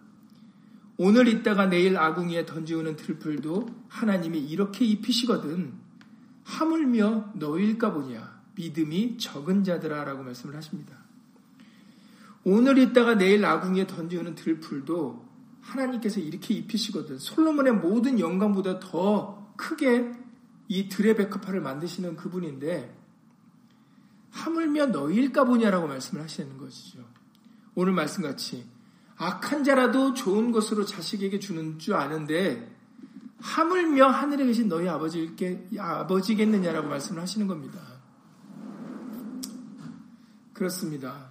오늘 1.00 1.28
있다가 1.28 1.66
내일 1.66 1.96
아궁이에 1.96 2.44
던지우는 2.44 2.96
들풀도 2.96 3.68
하나님이 3.88 4.40
이렇게 4.40 4.84
입히시거든 4.84 5.72
하물며 6.42 7.34
너일까 7.36 7.92
보냐 7.92 8.42
믿음이 8.56 9.16
적은 9.16 9.62
자들아 9.62 10.02
라고 10.02 10.24
말씀을 10.24 10.56
하십니다. 10.56 10.96
오늘 12.42 12.78
있다가 12.78 13.14
내일 13.14 13.44
아궁이에 13.44 13.86
던지우는 13.86 14.34
들풀도 14.34 15.24
하나님께서 15.60 16.18
이렇게 16.18 16.54
입히시거든 16.54 17.18
솔로몬의 17.18 17.74
모든 17.74 18.18
영광보다 18.18 18.80
더 18.80 19.52
크게 19.56 20.12
이 20.66 20.88
들의 20.88 21.14
백합화를 21.14 21.60
만드시는 21.60 22.16
그분인데 22.16 22.96
하물며 24.30 24.86
너일까 24.86 25.44
보냐라고 25.44 25.86
말씀을 25.86 26.24
하시는 26.24 26.58
것이죠. 26.58 27.04
오늘 27.76 27.92
말씀같이 27.92 28.66
악한 29.18 29.64
자라도 29.64 30.14
좋은 30.14 30.52
것으로 30.52 30.84
자식에게 30.84 31.40
주는 31.40 31.78
줄 31.78 31.94
아는데 31.94 32.74
하물며 33.40 34.06
하늘에 34.06 34.46
계신 34.46 34.68
너희 34.68 34.88
아버지께 34.88 35.68
아버지겠느냐라고 35.76 36.88
말씀을 36.88 37.20
하시는 37.22 37.46
겁니다. 37.46 37.80
그렇습니다. 40.52 41.30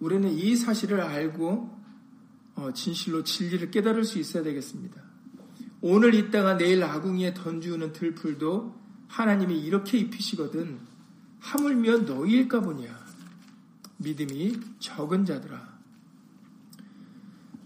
우리는 0.00 0.30
이 0.30 0.56
사실을 0.56 1.00
알고 1.00 1.76
어, 2.54 2.72
진실로 2.72 3.22
진리를 3.22 3.70
깨달을 3.70 4.04
수 4.04 4.18
있어야 4.18 4.42
되겠습니다. 4.42 5.02
오늘 5.82 6.14
있다가 6.14 6.56
내일 6.56 6.82
아궁이에 6.82 7.34
던지우는 7.34 7.92
들풀도 7.92 8.74
하나님이 9.08 9.58
이렇게 9.60 9.98
입히시거든 9.98 10.80
하물며 11.40 11.98
너희일까 11.98 12.60
보냐 12.60 13.06
믿음이 13.98 14.58
적은 14.78 15.24
자들아 15.24 15.75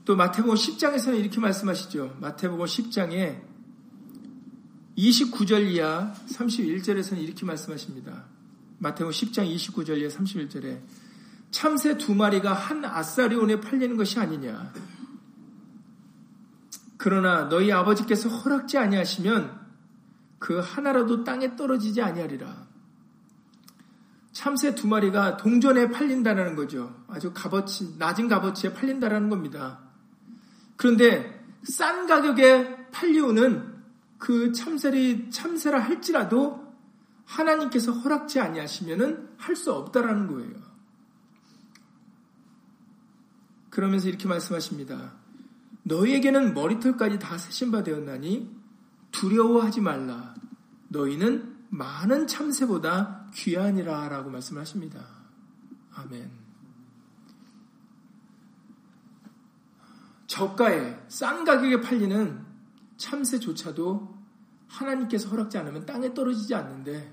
또 0.05 0.17
마태복음 0.17 0.55
10장에서는 0.55 1.19
이렇게 1.19 1.41
말씀하시죠. 1.41 2.17
마태복음 2.21 2.65
10장에 2.65 3.43
29절 4.97 5.71
이하 5.71 6.13
31절에서는 6.29 7.19
이렇게 7.19 7.47
말씀하십니다. 7.47 8.25
마태복음 8.79 9.13
10장 9.13 9.55
29절 9.55 9.99
이하 9.99 10.09
31절에 10.09 10.81
참새 11.51 11.99
두 11.99 12.15
마리가 12.15 12.53
한 12.53 12.85
아사리온에 12.85 13.61
팔리는 13.61 13.97
것이 13.97 14.19
아니냐. 14.19 14.73
그러나 16.97 17.49
너희 17.49 17.73
아버지께서 17.73 18.29
허락지 18.29 18.79
아니하시면 18.79 19.59
그 20.39 20.59
하나라도 20.59 21.25
땅에 21.25 21.57
떨어지지 21.57 22.03
아니하리라. 22.03 22.69
참새 24.33 24.75
두 24.75 24.87
마리가 24.87 25.37
동전에 25.37 25.91
팔린다는 25.91 26.57
거죠. 26.57 27.05
아주 27.09 27.33
값어치, 27.33 27.97
낮은 27.99 28.29
값어치에 28.29 28.73
팔린다는 28.73 29.29
겁니다. 29.29 29.90
그런데 30.81 31.45
싼 31.63 32.07
가격에 32.07 32.89
팔려오는 32.91 33.83
그 34.17 34.51
참새리 34.53 35.29
참새라 35.29 35.79
할지라도 35.79 36.73
하나님께서 37.27 37.93
허락지 37.93 38.41
아니하시면은 38.41 39.29
할 39.37 39.57
수 39.57 39.75
없다라는 39.75 40.27
거예요. 40.29 40.55
그러면서 43.69 44.09
이렇게 44.09 44.27
말씀하십니다. 44.27 45.13
너희에게는 45.83 46.55
머리털까지 46.55 47.19
다 47.19 47.37
세신 47.37 47.71
바 47.71 47.83
되었나니 47.83 48.51
두려워하지 49.11 49.83
말라. 49.83 50.35
너희는 50.89 51.59
많은 51.69 52.27
참새보다 52.27 53.27
귀하니라 53.35 54.09
라고 54.09 54.31
말씀하십니다. 54.31 55.07
아멘. 55.93 56.40
저가에 60.31 60.97
싼 61.09 61.45
가격에 61.45 61.81
팔리는 61.81 62.47
참새조차도 62.97 64.17
하나님께서 64.69 65.29
허락지 65.29 65.59
않으면 65.59 65.85
땅에 65.85 66.15
떨어지지 66.15 66.55
않는데 66.55 67.13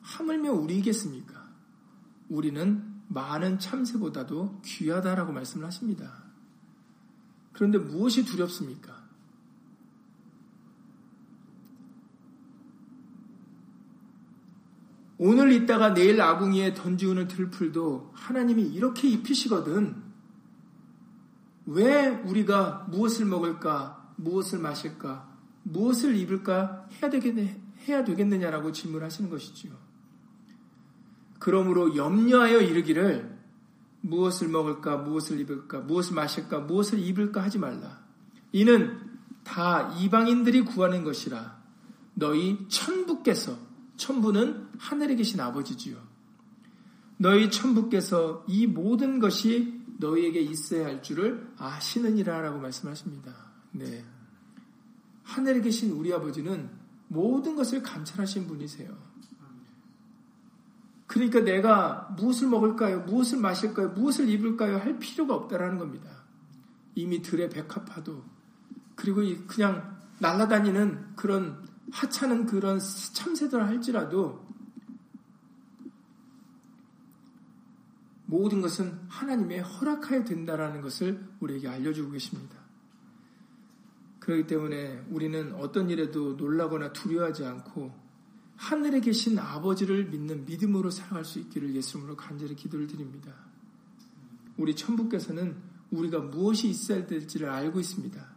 하물며 0.00 0.52
우리이겠습니까? 0.52 1.46
우리는 2.30 3.02
많은 3.08 3.58
참새보다도 3.58 4.62
귀하다라고 4.64 5.32
말씀을 5.32 5.66
하십니다. 5.66 6.24
그런데 7.52 7.76
무엇이 7.76 8.24
두렵습니까? 8.24 9.06
오늘 15.18 15.52
있다가 15.52 15.92
내일 15.92 16.22
아궁이에 16.22 16.72
던지우는 16.72 17.28
들풀도 17.28 18.12
하나님이 18.14 18.62
이렇게 18.62 19.08
입히시거든 19.08 20.07
왜 21.68 22.06
우리가 22.08 22.86
무엇을 22.90 23.26
먹을까, 23.26 24.14
무엇을 24.16 24.58
마실까, 24.58 25.28
무엇을 25.64 26.16
입을까 26.16 26.88
해야, 26.94 27.10
되겠, 27.10 27.34
해야 27.86 28.04
되겠느냐라고 28.04 28.72
질문하시는 28.72 29.28
것이지요. 29.28 29.72
그러므로 31.38 31.94
염려하여 31.94 32.62
이르기를 32.62 33.38
무엇을 34.00 34.48
먹을까, 34.48 34.96
무엇을 34.96 35.40
입을까, 35.40 35.80
무엇을 35.80 36.14
마실까, 36.14 36.60
무엇을 36.60 37.00
입을까 37.00 37.42
하지 37.42 37.58
말라. 37.58 38.02
이는 38.52 38.98
다 39.44 39.92
이방인들이 39.98 40.62
구하는 40.62 41.04
것이라 41.04 41.58
너희 42.14 42.66
천부께서 42.68 43.58
천부는 43.96 44.68
하늘에 44.78 45.16
계신 45.16 45.38
아버지지요. 45.40 45.98
너희 47.18 47.50
천부께서 47.50 48.46
이 48.48 48.66
모든 48.66 49.18
것이 49.18 49.77
너희에게 49.98 50.40
있어야 50.40 50.86
할 50.86 51.02
줄을 51.02 51.52
아시느니라라고 51.58 52.58
말씀하십니다. 52.58 53.34
네. 53.72 54.04
하늘에 55.24 55.60
계신 55.60 55.90
우리 55.90 56.12
아버지는 56.12 56.70
모든 57.08 57.54
것을 57.56 57.82
감찰하신 57.82 58.46
분이세요. 58.46 58.96
그러니까 61.06 61.40
내가 61.40 62.14
무엇을 62.16 62.48
먹을까요? 62.48 63.00
무엇을 63.00 63.38
마실까요? 63.38 63.90
무엇을 63.90 64.28
입을까요? 64.28 64.76
할 64.76 64.98
필요가 64.98 65.34
없다라는 65.34 65.78
겁니다. 65.78 66.10
이미 66.94 67.22
들의 67.22 67.48
백합화도 67.48 68.24
그리고 68.94 69.22
그냥 69.46 69.98
날아다니는 70.18 71.16
그런 71.16 71.66
하찮은 71.92 72.46
그런 72.46 72.78
참새들 72.78 73.66
할지라도 73.66 74.47
모든 78.30 78.60
것은 78.60 78.92
하나님의 79.08 79.62
허락하여 79.62 80.22
된다라는 80.22 80.82
것을 80.82 81.18
우리에게 81.40 81.66
알려주고 81.66 82.10
계십니다. 82.10 82.58
그렇기 84.20 84.46
때문에 84.46 85.06
우리는 85.08 85.54
어떤 85.54 85.88
일에도 85.88 86.34
놀라거나 86.34 86.92
두려워하지 86.92 87.46
않고 87.46 87.90
하늘에 88.56 89.00
계신 89.00 89.38
아버지를 89.38 90.10
믿는 90.10 90.44
믿음으로 90.44 90.90
살아갈 90.90 91.24
수 91.24 91.38
있기를 91.38 91.74
예수님으로 91.74 92.16
간절히 92.16 92.54
기도를 92.54 92.86
드립니다. 92.86 93.32
우리 94.58 94.76
천부께서는 94.76 95.56
우리가 95.90 96.18
무엇이 96.18 96.68
있어야 96.68 97.06
될지를 97.06 97.48
알고 97.48 97.80
있습니다. 97.80 98.28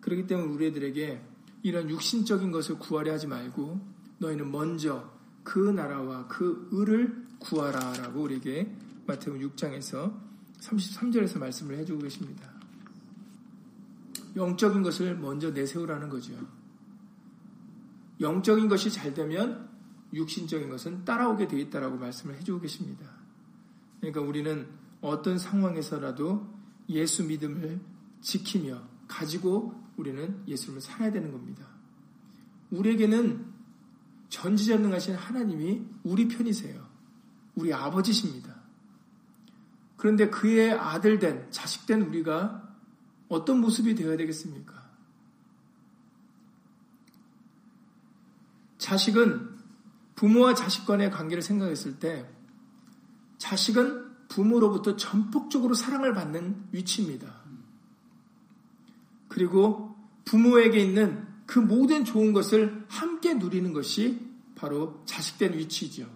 그렇기 0.00 0.28
때문에 0.28 0.48
우리들에게 0.48 1.24
이런 1.64 1.90
육신적인 1.90 2.52
것을 2.52 2.78
구하려 2.78 3.14
하지 3.14 3.26
말고 3.26 3.80
너희는 4.18 4.52
먼저 4.52 5.10
그 5.42 5.58
나라와 5.58 6.28
그 6.28 6.68
의를 6.70 7.26
구하라라고 7.40 8.22
우리에게 8.22 8.72
마태복음 9.08 9.40
6장에서 9.48 10.14
33절에서 10.60 11.38
말씀을 11.38 11.78
해주고 11.78 12.02
계십니다. 12.02 12.52
영적인 14.36 14.82
것을 14.82 15.16
먼저 15.16 15.50
내세우라는 15.50 16.10
거죠. 16.10 16.34
영적인 18.20 18.68
것이 18.68 18.90
잘 18.90 19.14
되면 19.14 19.68
육신적인 20.12 20.68
것은 20.68 21.04
따라오게 21.04 21.48
되어 21.48 21.58
있다라고 21.58 21.96
말씀을 21.96 22.36
해주고 22.36 22.60
계십니다. 22.60 23.06
그러니까 24.00 24.20
우리는 24.20 24.68
어떤 25.00 25.38
상황에서라도 25.38 26.46
예수 26.90 27.24
믿음을 27.24 27.80
지키며 28.20 28.82
가지고 29.06 29.74
우리는 29.96 30.42
예수를 30.46 30.80
살아야 30.80 31.10
되는 31.10 31.32
겁니다. 31.32 31.66
우리에게는 32.70 33.46
전지전능하신 34.28 35.14
하나님이 35.14 35.86
우리 36.02 36.28
편이세요. 36.28 36.86
우리 37.54 37.72
아버지십니다. 37.72 38.57
그런데 39.98 40.30
그의 40.30 40.72
아들된, 40.72 41.50
자식된 41.50 42.02
우리가 42.02 42.66
어떤 43.28 43.60
모습이 43.60 43.94
되어야 43.94 44.16
되겠습니까? 44.16 44.88
자식은 48.78 49.58
부모와 50.14 50.54
자식 50.54 50.86
간의 50.86 51.10
관계를 51.10 51.42
생각했을 51.42 51.98
때 51.98 52.26
자식은 53.38 54.28
부모로부터 54.28 54.96
전폭적으로 54.96 55.74
사랑을 55.74 56.14
받는 56.14 56.68
위치입니다. 56.72 57.42
그리고 59.28 59.96
부모에게 60.24 60.78
있는 60.78 61.26
그 61.44 61.58
모든 61.58 62.04
좋은 62.04 62.32
것을 62.32 62.84
함께 62.88 63.34
누리는 63.34 63.72
것이 63.72 64.28
바로 64.54 65.02
자식된 65.06 65.54
위치죠. 65.54 66.08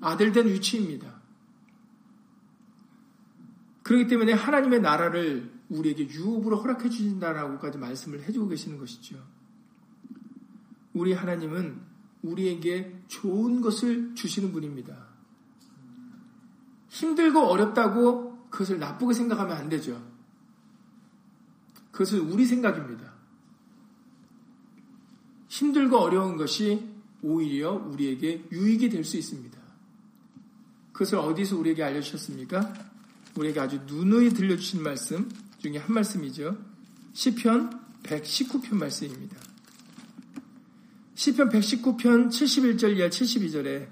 아들된 0.00 0.48
위치입니다. 0.48 1.15
그렇기 3.86 4.08
때문에 4.08 4.32
하나님의 4.32 4.80
나라를 4.80 5.48
우리에게 5.68 6.08
유업으로 6.08 6.56
허락해 6.56 6.88
주신다라고까지 6.88 7.78
말씀을 7.78 8.20
해주고 8.24 8.48
계시는 8.48 8.78
것이죠. 8.78 9.16
우리 10.92 11.12
하나님은 11.12 11.80
우리에게 12.22 13.00
좋은 13.06 13.60
것을 13.60 14.12
주시는 14.16 14.50
분입니다. 14.50 15.06
힘들고 16.88 17.38
어렵다고 17.38 18.48
그것을 18.50 18.80
나쁘게 18.80 19.14
생각하면 19.14 19.56
안 19.56 19.68
되죠. 19.68 20.04
그것은 21.92 22.18
우리 22.28 22.44
생각입니다. 22.44 23.12
힘들고 25.46 25.96
어려운 25.96 26.36
것이 26.36 26.90
오히려 27.22 27.74
우리에게 27.74 28.48
유익이 28.50 28.88
될 28.88 29.04
수 29.04 29.16
있습니다. 29.16 29.56
그것을 30.92 31.18
어디서 31.18 31.56
우리에게 31.56 31.84
알려주셨습니까? 31.84 32.95
우리에게 33.36 33.60
아주 33.60 33.80
누누이 33.86 34.30
들려주신 34.30 34.82
말씀 34.82 35.28
중에 35.58 35.78
한 35.78 35.94
말씀이죠. 35.94 36.56
시편 37.12 37.80
119편 38.02 38.74
말씀입니다. 38.74 39.36
시편 41.14 41.48
119편 41.48 42.28
71절 42.28 42.96
이하 42.96 43.08
72절에 43.08 43.88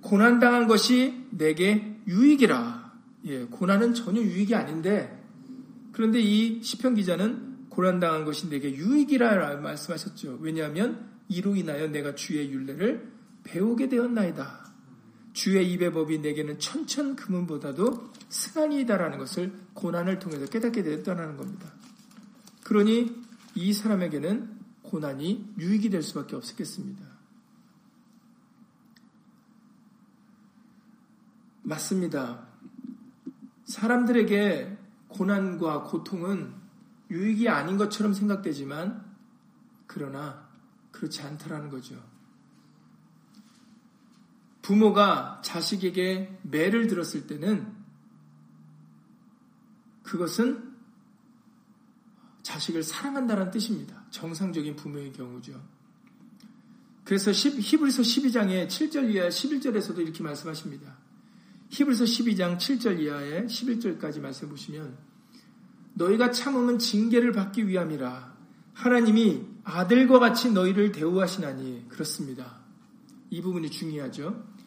고난당한 0.00 0.66
것이 0.66 1.26
내게 1.30 1.96
유익이라. 2.06 2.92
예, 3.26 3.44
고난은 3.44 3.94
전혀 3.94 4.20
유익이 4.20 4.54
아닌데 4.54 5.22
그런데 5.92 6.20
이 6.20 6.62
시편 6.62 6.94
기자는 6.94 7.68
고난당한 7.68 8.24
것이 8.24 8.48
내게 8.48 8.72
유익이라 8.72 9.56
말씀하셨죠. 9.56 10.38
왜냐하면 10.40 11.08
이로 11.28 11.56
인하여 11.56 11.88
내가 11.88 12.14
주의 12.14 12.50
윤례를 12.50 13.12
배우게 13.44 13.88
되었나이다. 13.88 14.67
주의 15.38 15.70
입의 15.70 15.92
법이 15.92 16.18
내게는 16.18 16.58
천천 16.58 17.14
금은보다도 17.14 18.10
승한이다라는 18.28 19.18
것을 19.18 19.56
고난을 19.72 20.18
통해서 20.18 20.46
깨닫게 20.46 20.82
되었다는 20.82 21.36
겁니다. 21.36 21.72
그러니 22.64 23.22
이 23.54 23.72
사람에게는 23.72 24.58
고난이 24.82 25.54
유익이 25.56 25.90
될 25.90 26.02
수밖에 26.02 26.34
없었겠습니다. 26.34 27.06
맞습니다. 31.62 32.48
사람들에게 33.66 34.76
고난과 35.06 35.84
고통은 35.84 36.52
유익이 37.12 37.48
아닌 37.48 37.76
것처럼 37.76 38.12
생각되지만, 38.12 39.06
그러나 39.86 40.48
그렇지 40.90 41.22
않다라는 41.22 41.70
거죠. 41.70 42.07
부모가 44.68 45.40
자식에게 45.42 46.40
매를 46.42 46.88
들었을 46.88 47.26
때는 47.26 47.72
그것은 50.02 50.74
자식을 52.42 52.82
사랑한다는 52.82 53.50
뜻입니다. 53.50 54.04
정상적인 54.10 54.76
부모의 54.76 55.14
경우죠. 55.14 55.58
그래서 57.04 57.30
히브리서 57.30 58.02
12장의 58.02 58.68
7절 58.68 59.14
이하 59.14 59.28
11절에서도 59.28 60.00
이렇게 60.00 60.22
말씀하십니다. 60.22 60.98
히브리서 61.70 62.04
12장 62.04 62.58
7절 62.58 63.00
이하의 63.00 63.46
11절까지 63.46 64.20
말씀해 64.20 64.50
보시면 64.50 64.98
너희가 65.94 66.30
참음은 66.30 66.78
징계를 66.78 67.32
받기 67.32 67.66
위함이라 67.68 68.36
하나님이 68.74 69.46
아들과 69.64 70.18
같이 70.18 70.52
너희를 70.52 70.92
대우하시나니 70.92 71.86
그렇습니다. 71.88 72.58
이 73.30 73.40
부분이 73.40 73.70
중요하죠. 73.70 74.57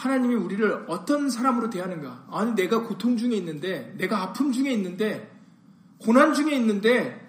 하나님이 0.00 0.34
우리를 0.34 0.86
어떤 0.88 1.28
사람으로 1.28 1.68
대하는가? 1.68 2.26
아니 2.30 2.54
내가 2.54 2.82
고통 2.82 3.18
중에 3.18 3.34
있는데 3.36 3.94
내가 3.98 4.22
아픔 4.22 4.50
중에 4.50 4.72
있는데 4.72 5.30
고난 5.98 6.32
중에 6.32 6.54
있는데 6.56 7.28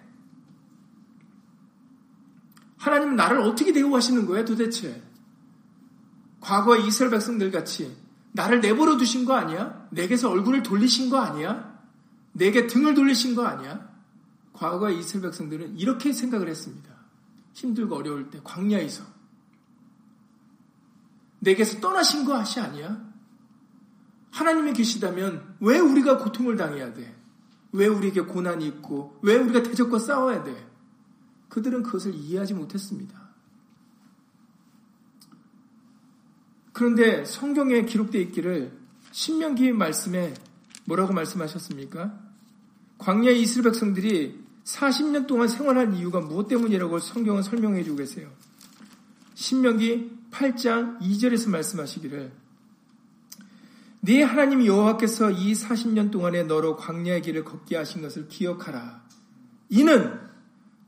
하나님은 2.77 3.17
나를 3.17 3.41
어떻게 3.41 3.73
대우하시는 3.73 4.25
거예요 4.25 4.45
도대체? 4.45 5.03
과거 6.39 6.77
이스라엘 6.77 7.11
백성들 7.11 7.51
같이 7.51 7.93
나를 8.31 8.61
내버려 8.61 8.95
두신 8.95 9.25
거 9.25 9.33
아니야? 9.33 9.87
내게서 9.91 10.29
얼굴을 10.29 10.63
돌리신 10.63 11.09
거 11.09 11.19
아니야? 11.19 11.77
내게 12.31 12.67
등을 12.67 12.95
돌리신 12.95 13.35
거 13.35 13.45
아니야? 13.45 13.91
과거의 14.53 14.97
이스라엘 14.99 15.23
백성들은 15.23 15.77
이렇게 15.77 16.13
생각을 16.13 16.47
했습니다. 16.47 16.89
힘들고 17.53 17.97
어려울 17.97 18.29
때 18.29 18.39
광야에서 18.43 19.03
내게서 21.41 21.79
떠나신 21.79 22.25
것이 22.25 22.59
아니야? 22.59 23.11
하나님이 24.31 24.73
계시다면 24.73 25.57
왜 25.59 25.79
우리가 25.79 26.17
고통을 26.17 26.55
당해야 26.55 26.93
돼? 26.93 27.15
왜 27.73 27.87
우리에게 27.87 28.21
고난이 28.21 28.65
있고 28.67 29.19
왜 29.21 29.35
우리가 29.35 29.63
대적과 29.63 29.99
싸워야 29.99 30.43
돼? 30.43 30.69
그들은 31.49 31.83
그것을 31.83 32.13
이해하지 32.13 32.53
못했습니다. 32.53 33.19
그런데 36.71 37.25
성경에 37.25 37.83
기록되어 37.83 38.21
있기를 38.21 38.79
신명기 39.11 39.73
말씀에 39.73 40.33
뭐라고 40.85 41.13
말씀하셨습니까? 41.13 42.17
광야의 42.97 43.41
이스라엘 43.41 43.71
백성들이 43.71 44.41
40년 44.63 45.27
동안 45.27 45.47
생활한 45.47 45.95
이유가 45.95 46.21
무엇 46.21 46.47
때문이라고 46.47 46.99
성경은 46.99 47.43
설명해 47.43 47.83
주고 47.83 47.97
계세요. 47.97 48.31
신명기 49.41 50.11
8장 50.29 50.99
2절에서 51.01 51.49
말씀하시기를 51.49 52.31
네 54.01 54.21
하나님 54.21 54.63
여호와께서 54.63 55.31
이 55.31 55.53
40년 55.53 56.11
동안에 56.11 56.43
너로 56.43 56.75
광야의 56.75 57.23
길을 57.23 57.43
걷게 57.43 57.75
하신 57.75 58.03
것을 58.03 58.27
기억하라. 58.27 59.01
이는 59.69 60.19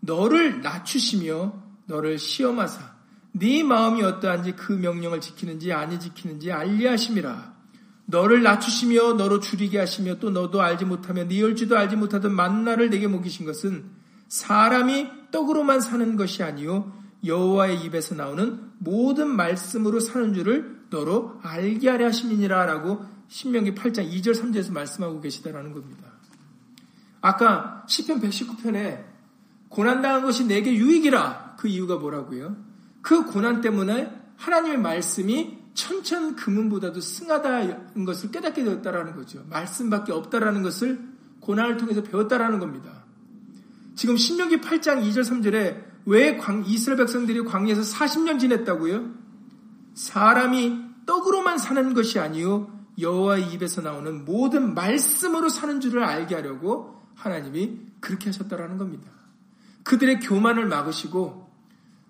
너를 0.02 0.62
낮추시며 0.62 1.64
너를 1.88 2.20
시험하사 2.20 2.94
네 3.32 3.64
마음이 3.64 4.04
어떠한지 4.04 4.52
그 4.52 4.72
명령을 4.72 5.20
지키는지 5.20 5.74
아니 5.74 6.00
지키는지 6.00 6.52
알리하심이라. 6.52 7.54
너를 8.06 8.44
낮추시며 8.44 9.14
너로 9.14 9.40
줄이게 9.40 9.80
하시며 9.80 10.20
또 10.20 10.30
너도 10.30 10.62
알지 10.62 10.86
못하며 10.86 11.28
네 11.28 11.42
열주도 11.42 11.76
알지 11.76 11.96
못하던 11.96 12.32
만나를 12.36 12.92
내게 12.92 13.08
먹이신 13.08 13.48
것은 13.48 13.86
사람이 14.28 15.32
떡으로만 15.32 15.82
사는 15.82 16.16
것이 16.16 16.44
아니요 16.44 17.03
여호와의 17.26 17.82
입에서 17.84 18.16
나오는 18.16 18.72
모든 18.80 19.36
말씀으로 19.36 20.00
사는 20.00 20.34
줄을 20.34 20.84
너로 20.90 21.40
알게 21.42 21.90
하려 21.90 22.08
하심이니라 22.08 22.66
라고 22.66 23.04
신명기 23.28 23.74
8장 23.76 24.12
2절 24.12 24.34
3절에서 24.36 24.74
말씀하고 24.74 25.22
계시다라는 25.22 25.74
겁니다. 25.74 26.12
아까 27.22 27.84
시편 27.88 28.20
119편에 28.22 29.06
고난 29.70 30.02
당한 30.02 30.24
것이 30.24 30.46
내게 30.46 30.74
유익이라 30.74 31.56
그 31.58 31.68
이유가 31.68 31.98
뭐라고요? 31.98 32.56
그 33.02 33.26
고난 33.26 33.62
때문에 33.62 34.12
하나님의 34.38 34.78
말씀이 34.80 35.58
천천 35.74 36.36
금은보다도 36.36 37.00
승하다는 37.00 38.06
것을 38.06 38.32
깨닫게 38.32 38.64
되었다라는 38.64 39.16
거죠. 39.16 39.44
말씀밖에 39.50 40.12
없다라는 40.12 40.62
것을 40.62 41.00
고난을 41.40 41.78
통해서 41.78 42.04
배웠다라는 42.04 42.60
겁니다. 42.60 43.04
지금 43.96 44.18
신명기 44.18 44.58
8장 44.58 45.04
2절 45.04 45.22
3절에 45.22 45.93
왜 46.06 46.40
이스라엘 46.66 46.98
백성들이 46.98 47.44
광야에서 47.46 47.82
40년 47.82 48.40
지냈다고요? 48.40 49.12
사람이 49.94 50.84
떡으로만 51.06 51.58
사는 51.58 51.94
것이 51.94 52.20
아니요 52.20 52.72
여호와의 53.00 53.52
입에서 53.54 53.82
나오는 53.82 54.26
모든 54.26 54.74
말씀으로 54.74 55.50
사는 55.50 55.80
줄을 55.80 56.04
알게 56.04 56.36
하려고 56.36 57.02
하나님이 57.16 57.80
그렇게 58.00 58.28
하셨다라는 58.28 58.78
겁니다. 58.78 59.10
그들의 59.84 60.20
교만을 60.20 60.68
막으시고 60.68 61.52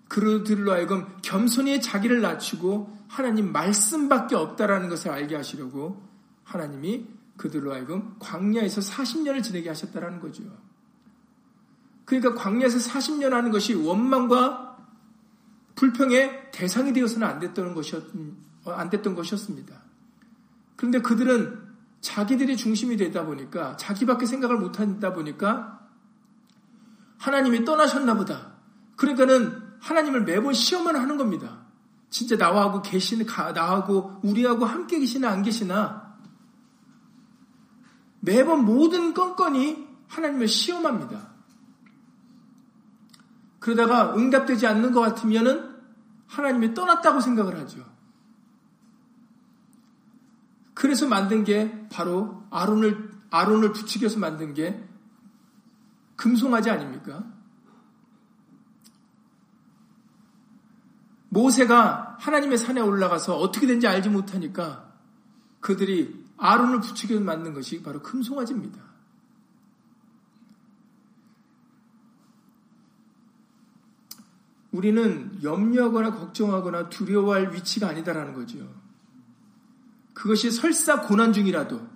그들로 0.08 0.73
하여금 0.73 1.08
겸손히 1.21 1.82
자기를 1.82 2.21
낮추고 2.21 2.97
하나님 3.08 3.51
말씀밖에 3.51 4.36
없다라는 4.36 4.89
것을 4.89 5.12
알게 5.12 5.36
하시려고 5.36 6.03
하나님이 6.43 7.08
그들로 7.38 7.73
하여금 7.73 8.15
광야에서 8.19 8.82
40년을 8.82 9.43
지내게 9.43 9.69
하셨다라는 9.69 10.19
거죠. 10.19 10.43
그러니까 12.05 12.33
광야에서 12.35 12.77
40년 12.77 13.29
하는 13.29 13.51
것이 13.51 13.73
원망과 13.73 14.77
불평의 15.75 16.51
대상이 16.51 16.93
되어서는 16.93 17.27
안 17.27 17.39
됐던 17.39 17.73
것이었, 17.73 18.03
안 18.65 18.89
됐던 18.89 19.15
것이었습니다. 19.15 19.81
그런데 20.75 20.99
그들은 21.01 21.63
자기들이 22.01 22.57
중심이 22.57 22.97
되다 22.97 23.25
보니까 23.25 23.77
자기밖에 23.77 24.25
생각을 24.25 24.57
못 24.57 24.79
하다 24.79 25.13
보니까 25.13 25.79
하나님이 27.17 27.63
떠나셨나 27.63 28.15
보다. 28.15 28.53
그러니까는 28.97 29.61
하나님을 29.79 30.23
매번 30.23 30.53
시험을 30.53 30.99
하는 30.99 31.17
겁니다. 31.17 31.63
진짜 32.09 32.35
나하고 32.35 32.81
계시는, 32.81 33.25
나하고 33.25 34.19
우리하고 34.23 34.65
함께 34.65 34.99
계시나 34.99 35.29
안 35.29 35.41
계시나 35.41 36.15
매번 38.19 38.65
모든 38.65 39.13
건건이 39.13 39.87
하나님을 40.07 40.47
시험합니다. 40.47 41.32
그러다가 43.63 44.13
응답되지 44.13 44.67
않는 44.67 44.91
것 44.91 44.99
같으면은 44.99 45.73
하나님이 46.28 46.73
떠났다고 46.73 47.21
생각을 47.21 47.58
하죠. 47.62 47.82
그래서 50.73 51.08
만든 51.08 51.45
게 51.45 51.88
바로 51.88 52.43
아론을 52.49 53.13
아론을 53.30 53.71
부추겨서 53.71 54.19
만든 54.19 54.54
게 54.54 54.86
금송아지 56.17 56.71
아닙니까? 56.71 57.23
모세가 61.30 62.17
하나님의 62.19 62.58
산에 62.58 62.82
올라가서 62.82 63.38
어떻게 63.38 63.65
된지 63.65 63.88
알지 63.88 64.10
못하니까 64.10 64.93
그들이 65.62 66.28
아론을 66.36 66.82
부추겨 66.82 67.17
만든 67.21 67.54
것이 67.54 67.82
바로 67.82 68.02
금송아지입니다. 68.02 68.92
우리는 74.73 75.39
염려하거나 75.43 76.12
걱정하거나 76.15 76.89
두려워할 76.89 77.53
위치가 77.53 77.88
아니다라는 77.89 78.33
거죠. 78.33 78.67
그것이 80.13 80.49
설사 80.49 81.01
고난 81.01 81.31
중이라도 81.31 81.88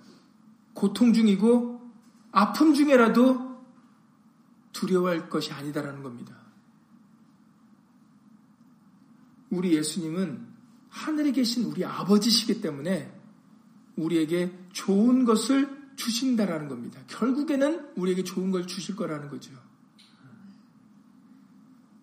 고통 0.74 1.12
중이고 1.12 1.92
아픔 2.30 2.74
중에라도 2.74 3.58
두려워할 4.72 5.28
것이 5.28 5.52
아니다라는 5.52 6.04
겁니다. 6.04 6.36
우리 9.50 9.74
예수님은 9.74 10.46
하늘에 10.88 11.32
계신 11.32 11.64
우리 11.64 11.84
아버지시기 11.84 12.60
때문에 12.60 13.12
우리에게 13.96 14.56
좋은 14.72 15.24
것을 15.24 15.68
주신다라는 15.96 16.68
겁니다. 16.68 17.00
결국에는 17.08 17.88
우리에게 17.96 18.22
좋은 18.22 18.52
걸 18.52 18.68
주실 18.68 18.94
거라는 18.94 19.30
거죠. 19.30 19.52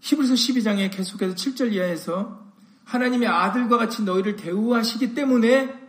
히브리서 0.05 0.35
12장에 0.35 0.91
계속해서 0.95 1.33
7절 1.33 1.73
이하에서 1.73 2.45
하나님의 2.83 3.27
아들과 3.27 3.79
같이 3.79 4.03
너희를 4.03 4.35
대우하시기 4.35 5.15
때문에 5.15 5.83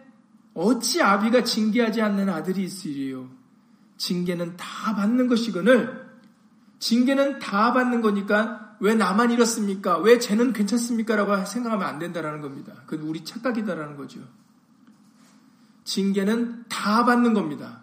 어찌 0.55 1.03
아비가 1.03 1.45
징계하지 1.45 2.01
않는 2.01 2.31
아들이 2.31 2.65
있으리요. 2.65 3.29
징계는 3.99 4.57
다 4.57 4.95
받는 4.95 5.29
것이거늘 5.29 6.07
징계는 6.79 7.41
다 7.41 7.75
받는 7.75 8.01
거니까 8.01 8.77
왜 8.81 8.95
나만 8.95 9.33
이렇습니까? 9.33 9.99
왜 9.99 10.19
쟤는 10.19 10.55
괜찮습니까? 10.55 11.15
라고 11.15 11.45
생각하면 11.45 11.87
안 11.87 11.99
된다라는 11.99 12.41
겁니다. 12.41 12.73
그건 12.87 13.07
우리 13.07 13.23
착각이다라는 13.23 13.99
거죠. 13.99 14.21
징계는 15.85 16.65
다 16.71 17.05
받는 17.05 17.35
겁니다. 17.35 17.83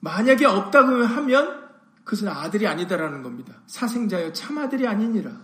만약에 0.00 0.44
없다고 0.44 1.04
하면 1.04 1.63
그것은 2.04 2.28
아들이 2.28 2.66
아니다라는 2.66 3.22
겁니다. 3.22 3.62
사생자여 3.66 4.32
참 4.32 4.58
아들이 4.58 4.86
아니니라. 4.86 5.42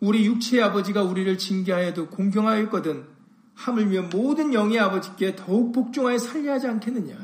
우리 0.00 0.26
육체의 0.26 0.62
아버지가 0.64 1.02
우리를 1.02 1.38
징계하여도 1.38 2.08
공경하였거든 2.10 3.06
하물며 3.54 4.02
모든 4.12 4.54
영의 4.54 4.78
아버지께 4.78 5.34
더욱 5.34 5.72
복종하여 5.72 6.18
살려 6.18 6.52
하지 6.52 6.68
않겠느냐. 6.68 7.16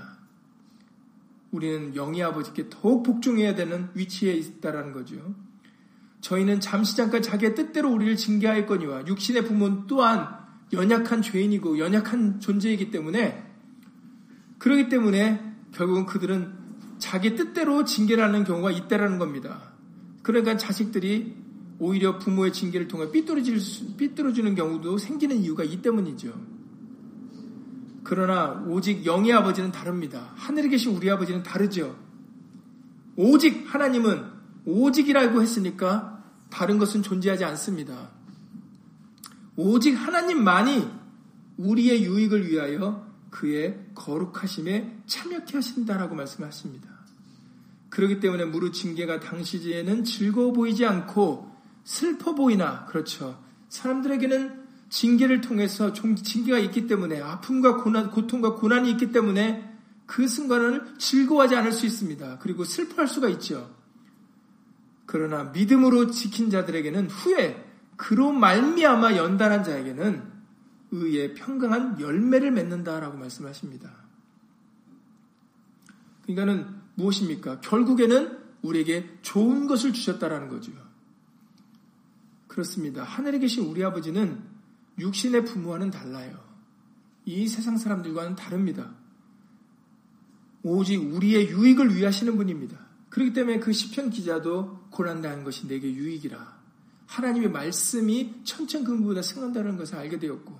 우리는 1.52 1.94
영의 1.94 2.22
아버지께 2.24 2.68
더욱 2.68 3.04
복종해야 3.04 3.54
되는 3.54 3.88
위치에 3.94 4.32
있다라는 4.32 4.92
거죠. 4.92 5.34
저희는 6.20 6.58
잠시 6.58 6.96
잠깐 6.96 7.22
자기의 7.22 7.54
뜻대로 7.54 7.92
우리를 7.92 8.16
징계하였거니와 8.16 9.06
육신의 9.06 9.44
부모는 9.44 9.86
또한 9.86 10.26
연약한 10.72 11.22
죄인이고 11.22 11.78
연약한 11.78 12.40
존재이기 12.40 12.90
때문에 12.90 13.46
그러기 14.58 14.88
때문에 14.88 15.54
결국은 15.72 16.06
그들은 16.06 16.63
자기 17.04 17.36
뜻대로 17.36 17.84
징계를 17.84 18.24
하는 18.24 18.44
경우가 18.44 18.70
있다라는 18.70 19.18
겁니다. 19.18 19.74
그러니까 20.22 20.56
자식들이 20.56 21.36
오히려 21.78 22.18
부모의 22.18 22.50
징계를 22.50 22.88
통해 22.88 23.10
삐뚤어질 23.10 23.60
삐뚤어지는 23.98 24.54
경우도 24.54 24.96
생기는 24.96 25.36
이유가 25.36 25.64
이 25.64 25.82
때문이죠. 25.82 26.32
그러나 28.04 28.64
오직 28.66 29.04
영의 29.04 29.34
아버지는 29.34 29.70
다릅니다. 29.70 30.32
하늘에 30.36 30.68
계신 30.68 30.96
우리 30.96 31.10
아버지는 31.10 31.42
다르죠. 31.42 31.94
오직 33.16 33.66
하나님은 33.66 34.24
오직이라고 34.64 35.42
했으니까 35.42 36.24
다른 36.48 36.78
것은 36.78 37.02
존재하지 37.02 37.44
않습니다. 37.44 38.12
오직 39.56 39.92
하나님만이 39.92 40.88
우리의 41.58 42.02
유익을 42.02 42.48
위하여 42.48 43.06
그의 43.28 43.78
거룩하심에 43.94 45.02
참여케 45.06 45.58
하신다라고 45.58 46.14
말씀하십니다. 46.14 46.93
그렇기 47.94 48.18
때문에 48.18 48.44
무릇 48.44 48.72
징계가 48.72 49.20
당시에는 49.20 50.02
즐거워 50.02 50.52
보이지 50.52 50.84
않고 50.84 51.48
슬퍼 51.84 52.34
보이나 52.34 52.86
그렇죠. 52.86 53.40
사람들에게는 53.68 54.64
징계를 54.88 55.40
통해서 55.40 55.92
징계가 55.92 56.58
있기 56.58 56.88
때문에 56.88 57.20
아픔과 57.20 57.76
고난, 57.76 58.10
고통과 58.10 58.54
고난이 58.54 58.90
있기 58.92 59.12
때문에 59.12 59.72
그 60.06 60.26
순간을 60.26 60.98
즐거워하지 60.98 61.54
않을 61.54 61.70
수 61.70 61.86
있습니다. 61.86 62.38
그리고 62.40 62.64
슬퍼할 62.64 63.06
수가 63.06 63.28
있죠. 63.28 63.72
그러나 65.06 65.44
믿음으로 65.44 66.10
지킨 66.10 66.50
자들에게는 66.50 67.08
후에 67.08 67.64
그로 67.96 68.32
말미암아 68.32 69.14
연단한 69.16 69.62
자에게는 69.62 70.32
의의 70.90 71.34
평강한 71.34 72.00
열매를 72.00 72.50
맺는다라고 72.50 73.16
말씀하십니다. 73.18 73.92
그러니까는 76.22 76.83
무엇입니까? 76.94 77.60
결국에는 77.60 78.38
우리에게 78.62 79.08
좋은 79.22 79.66
것을 79.66 79.92
주셨다라는 79.92 80.48
거죠. 80.48 80.72
그렇습니다. 82.48 83.02
하늘에 83.02 83.38
계신 83.38 83.64
우리 83.64 83.82
아버지는 83.84 84.42
육신의 84.98 85.44
부모와는 85.44 85.90
달라요. 85.90 86.42
이 87.24 87.48
세상 87.48 87.76
사람들과는 87.76 88.36
다릅니다. 88.36 88.94
오직 90.62 90.96
우리의 90.96 91.50
유익을 91.50 91.94
위하시는 91.96 92.36
분입니다. 92.36 92.78
그렇기 93.10 93.32
때문에 93.32 93.60
그 93.60 93.72
시편 93.72 94.10
기자도 94.10 94.88
고난당한 94.90 95.44
것이 95.44 95.66
내게 95.68 95.92
유익이라. 95.92 96.54
하나님의 97.06 97.50
말씀이 97.50 98.40
천천근보다 98.44 99.22
승한다는 99.22 99.76
것을 99.76 99.96
알게 99.96 100.18
되었고 100.18 100.58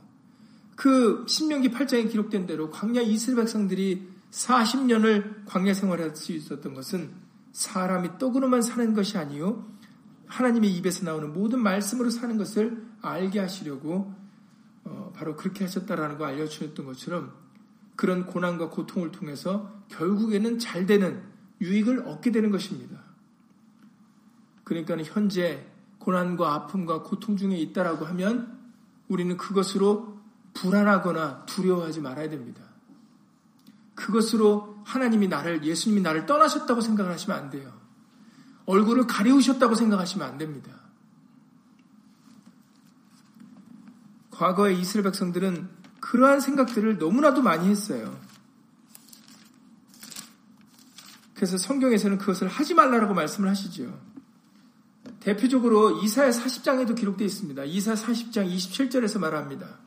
그 0.77 1.25
신명기 1.27 1.71
8장에 1.71 2.11
기록된 2.11 2.47
대로 2.47 2.71
광야 2.71 3.01
이스라엘 3.01 3.37
백성들이 3.37 4.14
40년을 4.35 5.47
광야 5.47 5.75
생활할 5.75 6.17
수 6.17 6.33
있었던 6.33 6.75
것은 6.75 7.13
사람이 7.53 8.19
떡으로만 8.19 8.63
사는 8.63 8.93
것이 8.93 9.17
아니요 9.17 9.73
하나님의 10.27 10.75
입에서 10.77 11.05
나오는 11.05 11.33
모든 11.33 11.63
말씀으로 11.63 12.11
사는 12.11 12.37
것을 12.37 12.85
알게 13.01 13.39
하시려고 13.39 14.13
어, 14.83 15.13
바로 15.15 15.37
그렇게 15.37 15.65
하셨다라는 15.65 16.19
거 16.19 16.27
알려주셨던 16.27 16.85
것처럼 16.85 17.33
그런 17.95 18.27
고난과 18.27 18.71
고통을 18.71 19.13
통해서 19.13 19.73
결국에는 19.89 20.59
잘 20.59 20.85
되는 20.87 21.23
유익을 21.61 22.09
얻게 22.09 22.33
되는 22.33 22.51
것입니다. 22.51 23.01
그러니까 24.65 24.97
현재 25.05 25.65
고난과 25.99 26.53
아픔과 26.55 27.03
고통 27.05 27.37
중에 27.37 27.57
있다라고 27.57 28.05
하면 28.07 28.59
우리는 29.09 29.37
그것으로 29.37 30.19
불안하거나 30.55 31.47
두려워하지 31.47 32.01
말아야 32.01 32.29
됩니다. 32.29 32.64
그것으로 33.95 34.83
하나님이 34.85 35.29
나를, 35.29 35.65
예수님이 35.65 36.03
나를 36.03 36.27
떠나셨다고 36.27 36.81
생각을 36.81 37.13
하시면 37.13 37.39
안 37.39 37.51
돼요. 37.51 37.73
얼굴을 38.67 39.07
가리우셨다고 39.07 39.75
생각하시면 39.75 40.27
안 40.27 40.39
됩니다. 40.39 40.73
과거의 44.31 44.81
이스라엘 44.81 45.05
백성들은 45.05 45.69
그러한 46.01 46.41
생각들을 46.41 46.99
너무나도 46.99 47.43
많이 47.43 47.69
했어요. 47.69 48.19
그래서 51.35 51.57
성경에서는 51.57 52.19
그것을 52.19 52.49
하지 52.49 52.75
말라라고 52.75 53.15
말씀을 53.15 53.49
하시죠. 53.51 54.01
대표적으로 55.21 56.03
이사야 56.03 56.31
40장에도 56.31 56.95
기록되어 56.97 57.27
있습니다. 57.27 57.65
이사야 57.65 57.95
40장 57.95 58.55
27절에서 58.55 59.19
말합니다. 59.19 59.79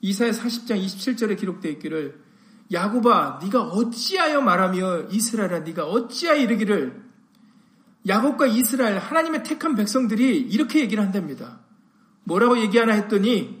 이사야 0.00 0.30
40장 0.32 0.82
27절에 0.84 1.38
기록되어 1.38 1.72
있기를 1.72 2.22
야곱아 2.72 3.40
네가 3.42 3.62
어찌하여 3.62 4.40
말하며 4.40 5.08
이스라엘아 5.10 5.60
네가 5.60 5.86
어찌하여 5.86 6.40
이르기를 6.40 7.10
야곱과 8.06 8.46
이스라엘 8.46 8.98
하나님의 8.98 9.42
택한 9.42 9.74
백성들이 9.74 10.38
이렇게 10.38 10.80
얘기를 10.80 11.02
한답니다. 11.02 11.60
뭐라고 12.24 12.58
얘기하나 12.58 12.94
했더니 12.94 13.60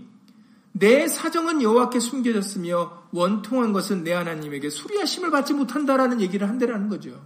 내 0.72 1.08
사정은 1.08 1.60
여호와께 1.62 1.98
숨겨졌으며 1.98 3.08
원통한 3.10 3.72
것은 3.72 4.04
내 4.04 4.12
하나님에게 4.12 4.70
수리하심을 4.70 5.30
받지 5.30 5.52
못한다라는 5.52 6.20
얘기를 6.20 6.48
한다라는 6.48 6.88
거죠. 6.88 7.20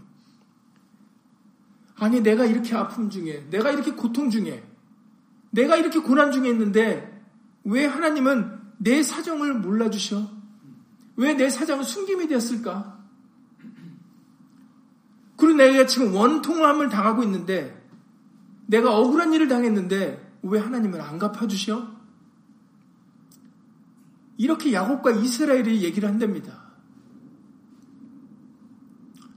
아니 1.96 2.20
내가 2.20 2.46
이렇게 2.46 2.74
아픔 2.74 3.10
중에 3.10 3.46
내가 3.50 3.70
이렇게 3.70 3.92
고통 3.92 4.30
중에 4.30 4.64
내가 5.50 5.76
이렇게 5.76 6.00
고난 6.00 6.32
중에 6.32 6.48
있는데 6.48 7.22
왜 7.62 7.86
하나님은 7.86 8.60
내 8.78 9.02
사정을 9.02 9.54
몰라 9.54 9.90
주셔? 9.90 10.28
왜 11.16 11.34
내 11.34 11.48
사정은 11.48 11.84
숨김이 11.84 12.26
되었을까? 12.28 13.04
그리고 15.36 15.56
내가 15.56 15.86
지금 15.86 16.14
원통함을 16.14 16.88
당하고 16.88 17.22
있는데 17.24 17.82
내가 18.66 18.96
억울한 18.96 19.32
일을 19.32 19.48
당했는데 19.48 20.38
왜 20.42 20.58
하나님은 20.58 21.00
안 21.00 21.18
갚아주셔? 21.18 21.94
이렇게 24.36 24.72
야곱과 24.72 25.12
이스라엘이 25.12 25.82
얘기를 25.82 26.08
한답니다. 26.08 26.64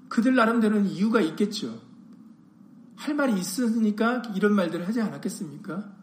그들 0.09 0.35
나름대로는 0.35 0.87
이유가 0.87 1.21
있겠죠. 1.21 1.81
할 2.95 3.13
말이 3.13 3.39
있으니까 3.39 4.23
이런 4.35 4.53
말들을 4.55 4.87
하지 4.87 5.01
않았겠습니까? 5.01 5.96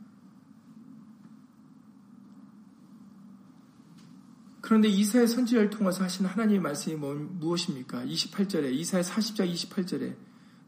그런데 4.65 4.89
이사의 4.89 5.29
선지자를 5.29 5.69
통해서 5.69 6.05
하신 6.05 6.25
하나님의 6.25 6.59
말씀이 6.59 6.97
뭐, 6.97 7.15
무엇입니까? 7.15 8.07
28절에 8.07 8.73
이사의 8.73 9.05
40장 9.05 9.53
28절에 9.53 10.17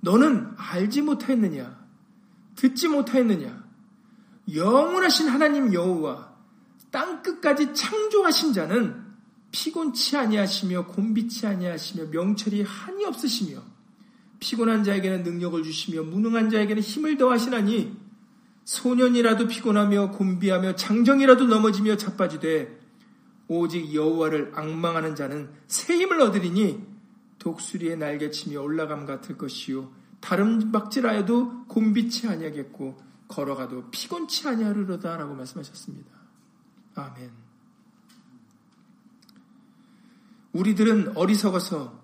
너는 0.02 0.52
알지 0.58 1.00
못하였느냐? 1.00 1.86
듣지 2.56 2.88
못하였느냐? 2.88 3.64
영원하신 4.54 5.28
하나님 5.28 5.72
여호와 5.72 6.30
땅 6.90 7.22
끝까지 7.22 7.72
창조하신 7.72 8.52
자는 8.52 9.02
피곤치 9.50 10.18
아니하시며 10.18 10.88
곤비치 10.88 11.46
아니하시며 11.46 12.10
명철이 12.10 12.64
한이 12.64 13.06
없으시며 13.06 13.62
피곤한 14.40 14.84
자에게는 14.84 15.22
능력을 15.22 15.62
주시며 15.62 16.02
무능한 16.02 16.50
자에게는 16.50 16.82
힘을 16.82 17.16
더하시나니 17.16 17.96
소년이라도 18.66 19.48
피곤하며 19.48 20.10
곤비하며 20.10 20.76
장정이라도 20.76 21.46
넘어지며 21.46 21.96
자빠지되 21.96 22.85
오직 23.48 23.94
여호와를 23.94 24.52
앙망하는 24.54 25.14
자는 25.14 25.50
새 25.66 25.96
힘을 25.96 26.20
얻으리니 26.20 26.84
독수리의 27.38 27.96
날개치며 27.96 28.60
올라감 28.60 29.06
같을 29.06 29.36
것이요 29.38 29.92
달음박질하여도 30.20 31.66
곤비치 31.66 32.26
아니하겠고 32.26 32.96
걸어가도 33.28 33.90
피곤치 33.90 34.48
아니하리로다라고 34.48 35.34
말씀하셨습니다. 35.34 36.10
아멘. 36.94 37.30
우리들은 40.52 41.16
어리석어서 41.16 42.02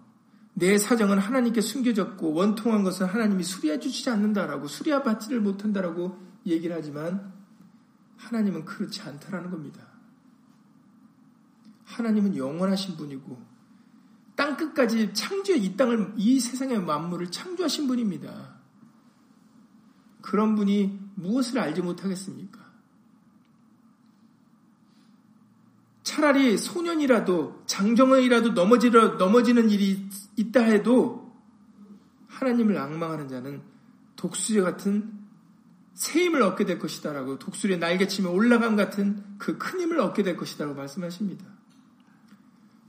내 0.55 0.77
사정은 0.77 1.19
하나님께 1.19 1.61
숨겨졌고 1.61 2.35
원통한 2.35 2.85
것은 2.85 3.07
하나님이 3.07 3.43
수리해 3.43 3.81
주시지 3.81 4.11
않는다라고 4.11 4.69
수리해 4.69 5.03
받지를 5.03 5.41
못한다라고 5.41 6.19
얘기를 6.47 6.77
하지만 6.77 7.33
하나님은 8.19 8.65
그렇지 8.65 9.01
않다라는 9.01 9.51
겁니다. 9.51 9.92
하나님은 11.85 12.37
영원하신 12.37 12.97
분이고 12.97 13.53
땅 14.35 14.57
끝까지 14.57 15.13
창조해 15.13 15.59
이 15.59 15.77
땅을 15.77 16.15
이 16.17 16.41
세상의 16.41 16.83
만물을 16.83 17.31
창조하신 17.31 17.87
분입니다. 17.87 18.57
그런 20.23 20.55
분이 20.55 20.99
무엇을 21.17 21.59
알지 21.59 21.83
못하겠습니까? 21.83 22.63
차라리 26.03 26.59
소년이라도 26.59 27.63
장정이라도 27.67 28.51
넘어지려, 28.51 29.17
넘어지는 29.17 29.71
일이 29.71 30.09
있다 30.37 30.61
해도 30.61 31.33
하나님을 32.29 32.77
악망하는 32.79 33.29
자는 33.29 33.63
독수리 34.17 34.61
같은 34.61 35.23
새 35.95 36.25
힘을 36.25 36.43
얻게 36.43 36.65
될 36.65 36.79
것이다라고 36.79 37.39
독수리의 37.39 37.79
날개치며 37.79 38.31
올라감 38.31 38.77
같은 38.77 39.23
그 39.39 39.59
큰 39.59 39.81
힘을 39.81 40.01
얻게 40.01 40.23
될 40.23 40.37
것이다라고 40.37 40.77
말씀하십니다. 40.77 41.52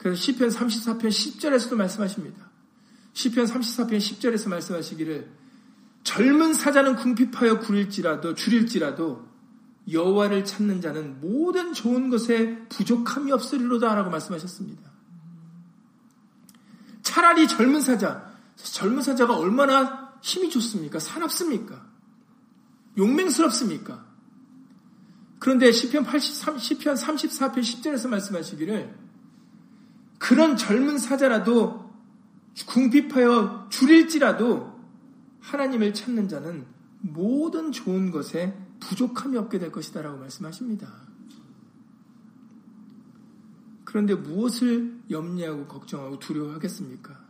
그래서 0.04 0.22
시편 0.22 0.50
34편 0.50 1.08
10절에서도 1.08 1.76
말씀하십니다. 1.76 2.52
시편 3.14 3.46
34편 3.46 3.98
10절에서 4.00 4.50
말씀하시기를 4.50 5.32
젊은 6.04 6.54
사자는 6.54 6.98
궁핍하여 6.98 7.60
구릴지라도 7.60 8.36
줄일지라도 8.36 9.26
여호와를 9.90 10.44
찾는 10.44 10.82
자는 10.82 11.22
모든 11.22 11.72
좋은 11.72 12.10
것에 12.10 12.68
부족함이 12.68 13.32
없으리로다라고 13.32 14.10
말씀하셨습니다. 14.10 14.92
차라리 17.02 17.48
젊은 17.48 17.80
사자, 17.80 18.30
젊은 18.58 19.02
사자가 19.02 19.38
얼마나 19.38 20.12
힘이 20.22 20.50
좋습니까? 20.50 21.00
사납습니까? 21.00 21.82
용맹스럽습니까? 22.98 24.06
그런데 25.40 25.72
시편 25.72 26.04
83, 26.04 26.60
시편 26.60 26.96
34편 26.96 27.60
10절에서 27.60 28.10
말씀하시기를 28.10 29.03
그런 30.24 30.56
젊은 30.56 30.98
사자라도 31.00 31.92
궁핍하여 32.66 33.68
줄일지라도 33.70 34.74
하나님을 35.42 35.94
찾는 35.94 36.30
자는 36.30 36.66
모든 37.02 37.74
좋은 37.74 38.10
것에 38.10 38.58
부족함이 38.80 39.36
없게 39.36 39.60
될 39.60 39.70
것이다라고 39.70 40.20
말씀하십니다. 40.20 40.88
그런데 43.84 44.16
무엇을 44.16 44.98
염려하고 45.10 45.68
걱정하고 45.68 46.20
두려워하겠습니까? 46.20 47.22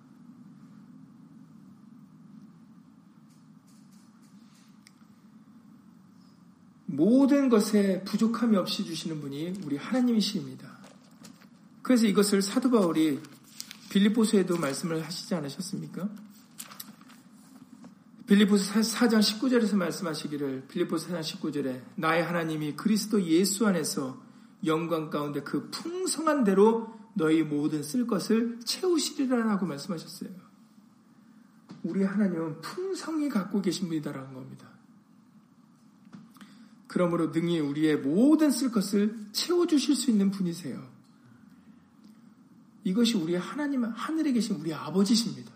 모든 6.85 7.49
것에 7.49 8.03
부족함이 8.03 8.55
없이 8.55 8.85
주시는 8.85 9.19
분이 9.19 9.61
우리 9.65 9.77
하나님이십니다. 9.77 10.82
그래서 11.83 12.07
이것을 12.07 12.41
사도 12.41 12.71
바울이 12.71 13.19
빌립보서에도 13.89 14.57
말씀을 14.57 15.05
하시지 15.05 15.35
않으셨습니까? 15.35 16.09
빌립보서 18.25 18.79
4장 18.79 19.19
19절에서 19.19 19.75
말씀하시기를 19.75 20.67
빌립보서 20.69 21.09
4장 21.09 21.19
19절에 21.21 21.81
나의 21.97 22.23
하나님이 22.23 22.75
그리스도 22.75 23.21
예수 23.23 23.67
안에서 23.67 24.19
영광 24.65 25.09
가운데 25.09 25.43
그 25.43 25.69
풍성한 25.69 26.45
대로 26.45 26.97
너희 27.15 27.43
모든 27.43 27.83
쓸 27.83 28.07
것을 28.07 28.59
채우시리라라고 28.63 29.65
말씀하셨어요. 29.65 30.31
우리 31.83 32.03
하나님은 32.03 32.61
풍성히 32.61 33.27
갖고 33.27 33.61
계신 33.61 33.89
분이다라는 33.89 34.33
겁니다. 34.33 34.69
그러므로 36.87 37.27
능히 37.27 37.59
우리의 37.59 37.97
모든 37.97 38.51
쓸 38.51 38.71
것을 38.71 39.17
채워주실 39.33 39.95
수 39.95 40.11
있는 40.11 40.31
분이세요. 40.31 40.92
이것이 42.83 43.17
우리 43.17 43.35
하나님, 43.35 43.83
하늘에 43.85 44.31
계신 44.31 44.57
우리 44.57 44.73
아버지십니다. 44.73 45.51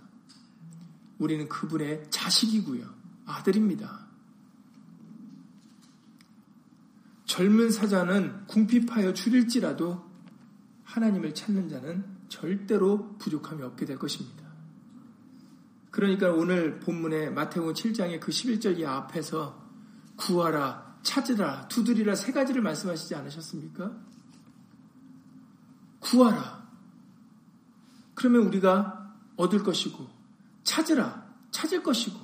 우리는 1.20 1.48
그분의 1.50 2.06
자식이고요. 2.10 2.86
아들입니다. 3.26 4.08
젊은 7.26 7.70
사자는 7.70 8.48
궁핍하여 8.48 9.14
줄일지라도 9.14 10.08
하나님을 10.84 11.34
찾는 11.34 11.70
자는 11.70 12.06
절대로 12.30 13.18
부족함이 13.18 13.62
없게 13.64 13.86
될 13.86 13.98
것입니다. 13.98 14.48
그러니까 15.92 16.32
오늘 16.32 16.80
본문의 16.80 17.34
마태복음 17.34 17.74
7장의 17.74 18.20
그 18.20 18.32
11절 18.32 18.80
이 18.80 18.86
앞에서 18.86 19.68
구하라, 20.16 21.00
찾으라, 21.04 21.68
두드리라 21.68 22.16
세 22.16 22.32
가지를 22.32 22.62
말씀하시지 22.62 23.14
않으셨습니까? 23.16 23.92
구하라. 26.00 26.57
그러면 28.18 28.48
우리가 28.48 29.14
얻을 29.36 29.62
것이고 29.62 30.08
찾으라, 30.64 31.24
찾을 31.52 31.84
것이고 31.84 32.20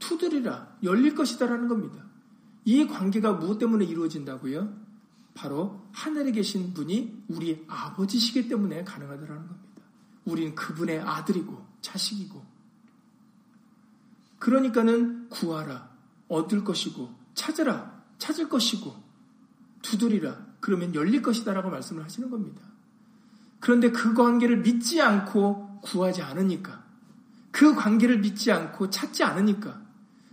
투드리라, 0.00 0.76
열릴 0.82 1.14
것이다라는 1.14 1.68
겁니다. 1.68 2.04
이 2.64 2.88
관계가 2.88 3.34
무엇 3.34 3.58
때문에 3.58 3.84
이루어진다고요? 3.84 4.76
바로 5.34 5.88
하늘에 5.92 6.32
계신 6.32 6.74
분이 6.74 7.26
우리 7.28 7.64
아버지시기 7.68 8.48
때문에 8.48 8.82
가능하다라는 8.82 9.46
겁니다. 9.46 9.82
우리는 10.24 10.56
그분의 10.56 11.02
아들이고 11.02 11.64
자식이고 11.82 12.44
그러니까는 14.40 15.28
구하라, 15.28 15.88
얻을 16.26 16.64
것이고 16.64 17.14
찾으라, 17.34 18.02
찾을 18.18 18.48
것이고 18.48 18.92
두드리라, 19.82 20.48
그러면 20.58 20.96
열릴 20.96 21.22
것이다라고 21.22 21.70
말씀을 21.70 22.02
하시는 22.02 22.28
겁니다. 22.28 22.60
그런데 23.60 23.90
그 23.90 24.14
관계를 24.14 24.58
믿지 24.58 25.00
않고 25.00 25.80
구하지 25.82 26.22
않으니까 26.22 26.84
그 27.50 27.74
관계를 27.74 28.18
믿지 28.18 28.52
않고 28.52 28.90
찾지 28.90 29.24
않으니까 29.24 29.80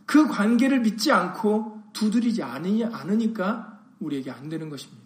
그 0.06 0.28
관계를 0.28 0.82
믿지 0.82 1.12
않고 1.12 1.84
두드리지 1.94 2.44
않으니까 2.44 3.82
우리에게 4.00 4.30
안 4.32 4.50
되는 4.50 4.70
것입니다. 4.70 5.06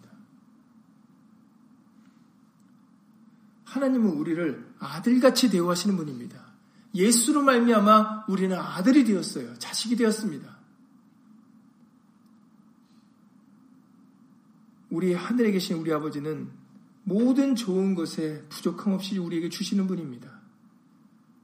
하나님은 3.64 4.10
우리를 4.10 4.74
아들같이 4.80 5.48
대우하시는 5.50 5.96
분입니다. 5.96 6.50
예수로 6.94 7.42
말미암아 7.42 8.24
우리는 8.28 8.56
아들이 8.58 9.04
되었어요. 9.04 9.54
자식이 9.58 9.96
되었습니다. 9.96 10.58
우리 14.90 15.14
하늘에 15.14 15.52
계신 15.52 15.76
우리 15.76 15.92
아버지는 15.92 16.50
모든 17.10 17.56
좋은 17.56 17.96
것에 17.96 18.44
부족함 18.48 18.92
없이 18.92 19.18
우리에게 19.18 19.48
주시는 19.48 19.88
분입니다. 19.88 20.30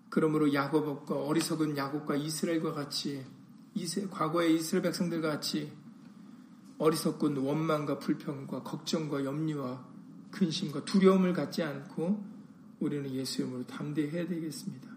그러므로 0.09 0.55
야곱과 0.55 1.17
어리석은 1.25 1.77
야곱과 1.77 2.15
이스라엘과 2.15 2.73
같이 2.73 3.27
과거의 4.13 4.55
이스라엘 4.55 4.85
백성들과 4.85 5.29
같이 5.29 5.73
어리석군 6.79 7.39
원망과 7.39 7.99
불평과 7.99 8.63
걱정과 8.63 9.25
염려와 9.25 9.85
근심과 10.31 10.85
두려움을 10.85 11.33
갖지 11.33 11.65
않고 11.65 12.25
우리는 12.79 13.11
예수 13.11 13.43
이름으로 13.43 13.67
담대해야 13.67 14.29
되겠습니다. 14.29 14.89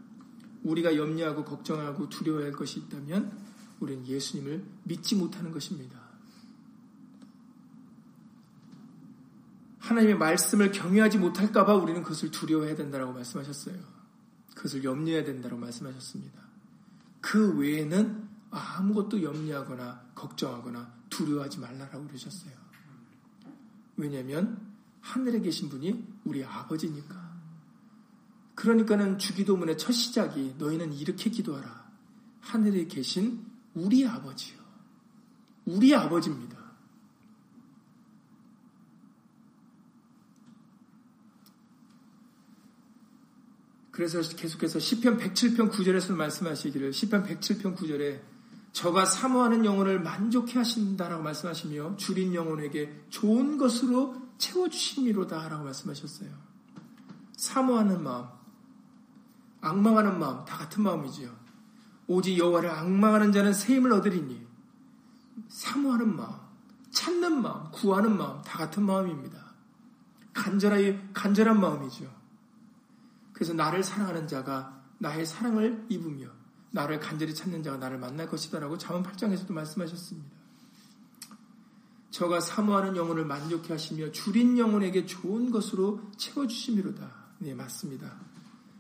우리가 0.66 0.96
염려하고 0.96 1.46
걱정하고 1.46 2.10
두려워할 2.10 2.52
것이 2.52 2.82
있다면 2.82 3.36
우리는 3.80 4.06
예수님을 4.06 4.64
믿지 4.84 5.16
못하는 5.16 5.50
것입니다. 5.50 5.99
하나님의 9.80 10.18
말씀을 10.18 10.72
경외하지 10.72 11.18
못할까봐 11.18 11.76
우리는 11.76 12.04
그것을 12.04 12.32
두려워해야 12.32 12.76
된다고 12.76 13.12
말씀하셨어요. 13.14 13.76
그것을 14.56 14.84
염려해야 14.84 15.24
된다고 15.24 15.58
말씀하셨습니다. 15.58 16.42
그 17.22 17.58
외에는 17.58 18.28
아무것도 18.52 19.24
염려하거나 19.24 20.12
걱정하거나 20.16 20.94
두려워하지 21.10 21.60
말라라고 21.60 22.08
그러셨어요. 22.08 22.52
왜냐하면 23.96 24.70
하늘에 25.02 25.40
계신 25.40 25.70
분이 25.70 26.08
우리 26.26 26.44
아버지니까. 26.44 27.30
그러니까는 28.56 29.18
주기도문의 29.18 29.78
첫 29.78 29.94
시작이 29.94 30.56
너희는 30.58 30.94
이렇게 30.94 31.30
기도하라. 31.30 31.90
하늘에 32.42 32.86
계신 32.88 33.46
우리 33.74 34.06
아버지요. 34.06 34.58
우리 35.66 35.96
아버지입니다. 35.96 36.59
그래서 44.00 44.22
계속해서 44.22 44.80
시편 44.80 45.18
107편 45.18 45.70
9절에서 45.74 46.16
말씀하시기를 46.16 46.94
시편 46.94 47.22
107편 47.26 47.76
9절에 47.76 48.22
저가 48.72 49.04
사모하는 49.04 49.66
영혼을 49.66 50.00
만족해 50.00 50.58
하신다라고 50.58 51.22
말씀하시며 51.22 51.98
줄인 51.98 52.34
영혼에게 52.34 53.08
좋은 53.10 53.58
것으로 53.58 54.16
채워 54.38 54.70
주심이로다라고 54.70 55.66
말씀하셨어요. 55.66 56.30
사모하는 57.36 58.02
마음, 58.02 58.28
악망하는 59.60 60.18
마음 60.18 60.46
다 60.46 60.58
같은 60.58 60.82
마음이지요. 60.82 61.30
오직 62.08 62.38
여호와를 62.38 62.70
악망하는 62.70 63.34
자는 63.34 63.52
새 63.52 63.76
힘을 63.76 63.92
얻으리니 63.92 64.48
사모하는 65.50 66.16
마음, 66.16 66.36
찾는 66.92 67.42
마음, 67.42 67.70
구하는 67.74 68.18
마음 68.18 68.42
다 68.44 68.60
같은 68.60 68.82
마음입니다. 68.82 69.56
간절하게 70.34 71.10
간절한 71.14 71.60
마음이죠. 71.60 72.19
그래서 73.40 73.54
나를 73.54 73.84
사랑하는 73.84 74.28
자가 74.28 74.84
나의 74.98 75.26
사랑을 75.26 75.86
입으며 75.88 76.28
나를 76.72 77.00
간절히 77.00 77.34
찾는 77.34 77.64
자가 77.64 77.78
나를 77.78 77.98
만날 77.98 78.28
것이다라고 78.28 78.78
자문 78.78 79.02
8장에서도 79.02 79.54
말씀하셨습니다. 79.54 80.30
저가 82.12 82.42
사모하는 82.42 82.98
영혼을 82.98 83.24
만족해 83.24 83.72
하시며 83.72 84.12
줄인 84.12 84.58
영혼에게 84.58 85.06
좋은 85.06 85.52
것으로 85.52 86.12
채워 86.18 86.48
주심이로다. 86.48 87.10
네, 87.38 87.54
맞습니다. 87.54 88.14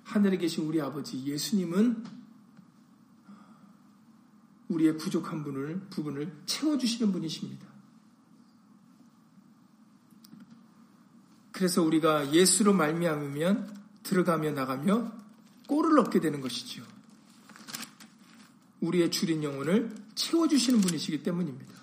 하늘에 0.03 0.36
계신 0.38 0.66
우리 0.66 0.82
아버지 0.82 1.26
예수님은 1.26 2.03
우리의 4.68 4.97
부족한 4.97 5.45
분을, 5.45 5.80
부분을 5.89 6.34
채워 6.45 6.78
주시는 6.78 7.14
분이십니다. 7.14 7.66
그래서 11.53 11.82
우리가 11.82 12.34
예수로 12.34 12.74
말미암으면 12.74 13.78
들어가며 14.10 14.51
나가며 14.51 15.12
꼴을 15.68 15.99
얻게 15.99 16.20
되는 16.20 16.41
것이지요. 16.41 16.84
우리의 18.82 19.12
줄인 19.12 19.43
영혼을 19.43 19.93
채워주시는 20.16 20.82
분이시기 20.82 21.22
때문입니다. 21.22 21.74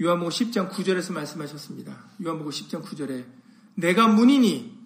요한복음 0.00 0.30
10장 0.30 0.70
9절에서 0.70 1.12
말씀하셨습니다. 1.12 2.04
요한복음 2.24 2.50
10장 2.50 2.82
9절에 2.82 3.26
내가 3.74 4.08
문이니 4.08 4.78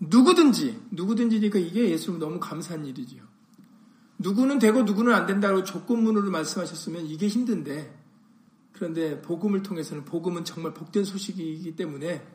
누구든지 0.00 0.82
누구든지니까 0.90 1.58
이게 1.58 1.88
예수님 1.88 2.20
너무 2.20 2.38
감사한 2.38 2.84
일이지요. 2.84 3.22
누구는 4.18 4.58
되고 4.58 4.82
누구는 4.82 5.14
안 5.14 5.26
된다고 5.26 5.64
조건문으로 5.64 6.30
말씀하셨으면 6.30 7.06
이게 7.06 7.26
힘든데 7.26 7.96
그런데 8.72 9.22
복음을 9.22 9.62
통해서는 9.62 10.04
복음은 10.04 10.44
정말 10.44 10.74
복된 10.74 11.04
소식이기 11.04 11.74
때문에 11.74 12.26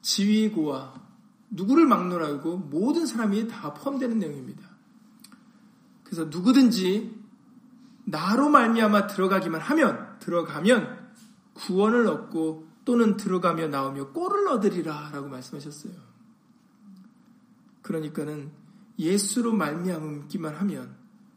지위고와 0.00 1.05
누구를 1.50 1.86
막론하고 1.86 2.58
모든 2.58 3.06
사람이 3.06 3.48
다 3.48 3.72
포함되는 3.74 4.18
내용입니다. 4.18 4.68
그래서 6.04 6.24
누구든지 6.24 7.14
나로 8.04 8.48
말미암아 8.48 9.08
들어가기만 9.08 9.60
하면 9.60 10.18
들어가면 10.20 11.10
구원을 11.54 12.06
얻고 12.06 12.68
또는 12.84 13.16
들어가며 13.16 13.68
나오며 13.68 14.12
꼴을 14.12 14.48
얻으리라라고 14.48 15.28
말씀하셨어요. 15.28 15.92
그러니까는 17.82 18.52
예수로 18.98 19.52
말미암기만 19.52 20.54
하면 20.54 20.96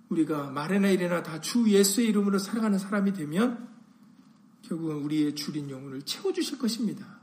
우리가 0.10 0.50
말이나 0.52 0.90
이래나 0.90 1.24
다 1.24 1.40
주 1.40 1.68
예수의 1.68 2.08
이름으로 2.10 2.40
살아가는 2.40 2.78
사람이 2.78 3.14
되면 3.14 3.68
결국은 4.62 4.98
우리의 4.98 5.36
줄인 5.36 5.70
영혼을 5.70 6.02
채워주실 6.02 6.60
것입니다. 6.60 7.20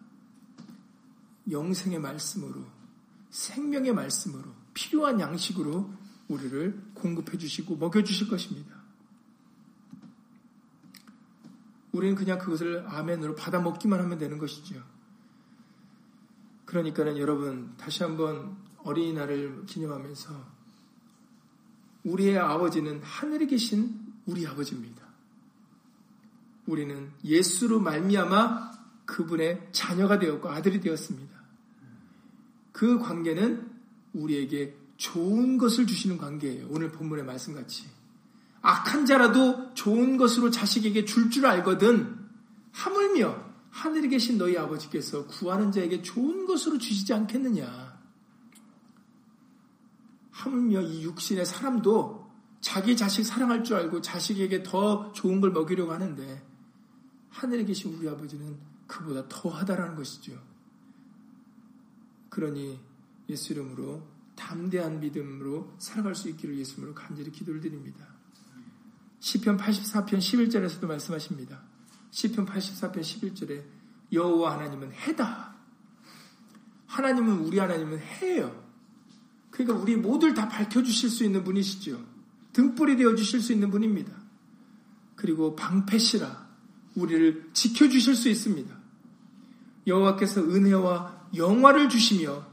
영생의 1.51 2.01
말씀으로, 2.01 2.65
생명의 3.31 3.93
말씀으로, 3.93 4.55
필요한 4.75 5.21
양식으로 5.21 5.91
우리를 6.29 6.93
공급해 6.95 7.39
주시고 7.39 7.77
먹여 7.77 8.03
주실 8.03 8.29
것입니다. 8.29 8.77
우리는 11.93 12.15
그냥 12.15 12.39
그것을 12.39 12.85
아멘으로 12.87 13.35
받아 13.35 13.61
먹기만 13.61 13.99
하면 14.01 14.19
되는 14.19 14.39
것이죠. 14.39 14.83
그러니까는 16.67 17.17
여러분 17.17 17.75
다시 17.79 18.03
한번 18.03 18.57
어린이날을 18.83 19.65
기념하면서 19.67 20.57
우리의 22.05 22.39
아버지는 22.39 23.03
하늘에 23.03 23.47
계신 23.47 23.99
우리 24.27 24.47
아버지입니다. 24.47 25.07
우리는 26.67 27.13
예수로 27.25 27.81
말미암아 27.81 28.73
그분의 29.07 29.69
자녀가 29.73 30.19
되었고 30.19 30.51
아들이 30.51 30.81
되었습니다. 30.81 31.36
그 32.77 32.99
관계는 32.99 33.71
우리에게 34.13 34.77
좋은 34.99 35.57
것을 35.57 35.87
주시는 35.87 36.19
관계예요. 36.19 36.67
오늘 36.69 36.93
본문의 36.93 37.25
말씀같이. 37.25 37.87
악한 38.61 39.07
자라도 39.07 39.73
좋은 39.73 40.19
것으로 40.19 40.51
자식에게 40.51 41.07
줄줄 41.07 41.31
줄 41.31 41.47
알거든 41.47 42.19
하물며 42.73 43.47
하늘에 43.71 44.09
계신 44.09 44.37
너희 44.37 44.59
아버지께서 44.59 45.27
구하는 45.27 45.73
자에게 45.73 46.03
좋은 46.03 46.45
것으로 46.45 46.77
주시지 46.77 47.15
않겠느냐. 47.15 47.99
하물며 50.33 50.83
이 50.83 51.03
육신의 51.05 51.47
사람도 51.47 52.31
자기 52.61 52.95
자식 52.95 53.25
사랑할 53.25 53.65
줄 53.65 53.77
알고 53.77 54.03
자식에게 54.03 54.63
더 54.63 55.13
좋은 55.13 55.41
걸 55.41 55.51
먹이려고 55.51 55.93
하는데 55.93 56.47
하늘에 57.31 57.65
계신 57.65 57.95
우리 57.95 58.07
아버지는 58.07 58.59
그보다 58.87 59.27
더하다라는 59.29 59.95
것이죠. 59.95 60.56
그러니 62.37 62.79
예수 63.31 63.55
이름으로 63.55 64.07
담대한 64.35 65.01
믿음으로 65.01 65.75
살아갈 65.79 66.15
수 66.15 66.29
있기를 66.29 66.59
예수 66.59 66.75
이름으로 66.75 66.95
간절히 66.95 67.33
기도를 67.33 67.63
드립니다. 67.63 68.07
시편 69.21 69.57
84편 69.57 70.19
11절에서도 70.19 70.87
말씀하십니다. 70.87 71.63
시편 72.11 72.45
84편 72.45 73.01
11절에 73.01 73.65
여호와 74.13 74.53
하나님은 74.53 74.93
해다. 74.93 75.57
하나님은 76.87 77.39
우리 77.39 77.59
하나님은 77.59 77.99
해요. 78.01 78.65
그러니까 79.51 79.79
우리 79.79 79.97
모두를 79.97 80.35
다 80.35 80.47
밝혀 80.47 80.83
주실 80.83 81.09
수 81.09 81.25
있는 81.25 81.43
분이시죠. 81.43 82.05
등불이 82.53 82.99
되어 82.99 83.15
주실 83.15 83.41
수 83.41 83.55
있는 83.55 83.71
분입니다. 83.71 84.13
그리고 85.15 85.57
방패시라 85.57 86.51
우리를 86.97 87.49
지켜 87.55 87.89
주실 87.89 88.15
수 88.15 88.29
있습니다. 88.29 88.86
여호와께서 89.87 90.43
은혜와 90.43 91.29
영화를 91.37 91.89
주시며 91.89 92.45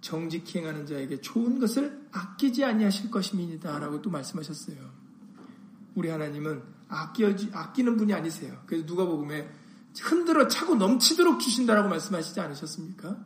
정직히 0.00 0.58
행하는 0.58 0.84
자에게 0.86 1.20
좋은 1.20 1.60
것을 1.60 2.08
아끼지 2.10 2.64
아니하실 2.64 3.10
것입니다 3.10 3.78
라고 3.78 4.02
또 4.02 4.10
말씀하셨어요. 4.10 4.76
우리 5.94 6.08
하나님은 6.08 6.62
아껴 6.88 7.32
아끼는 7.52 7.96
분이 7.96 8.12
아니세요. 8.12 8.62
그래서 8.66 8.84
누가 8.84 9.06
복음에 9.06 9.48
흔들어 10.00 10.48
차고 10.48 10.74
넘치도록 10.74 11.40
주신다라고 11.40 11.88
말씀하시지 11.88 12.40
않으셨습니까? 12.40 13.16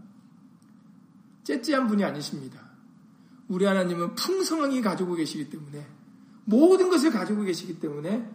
째째한 1.45 1.87
분이 1.87 2.05
아니십니다. 2.05 2.67
우리 3.49 3.65
하나님은 3.65 4.17
풍성하게 4.17 4.81
가지고 4.81 5.15
계시기 5.15 5.49
때문에 5.49 5.87
모든 6.45 6.91
것을 6.91 7.11
가지고 7.11 7.43
계시기 7.43 7.79
때문에 7.79 8.29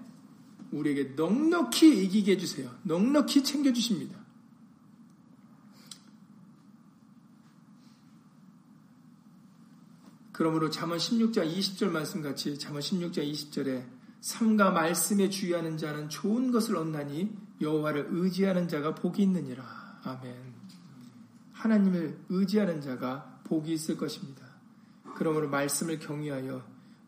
우리에게 0.72 1.14
넉넉히 1.16 2.06
이기게 2.06 2.34
해주세요. 2.34 2.72
넉넉히 2.84 3.44
챙겨주십니다. 3.44 4.21
그러므로 10.32 10.70
잠언 10.70 10.98
16장 10.98 11.52
20절 11.54 11.90
말씀 11.90 12.22
같이 12.22 12.58
잠언 12.58 12.82
16장 12.82 13.30
20절에 13.32 13.86
삼가 14.22 14.72
말씀에 14.72 15.30
주의하는 15.30 15.78
자는 15.78 16.10
좋은 16.10 16.52
것을 16.52 16.78
얻나니 16.78 17.36
여호와를 17.60 18.08
의지하는 18.12 18.68
자가 18.68 18.96
복이 18.96 19.22
있느니라. 19.24 19.64
아멘. 20.04 20.36
하나님을 21.54 22.26
의지하는 22.30 22.82
자가 22.82 23.42
복이 23.44 23.74
있을 23.74 23.98
것입니다. 23.98 24.46
그러므로 25.16 25.50
말씀을 25.50 26.00
경외하여 26.00 26.64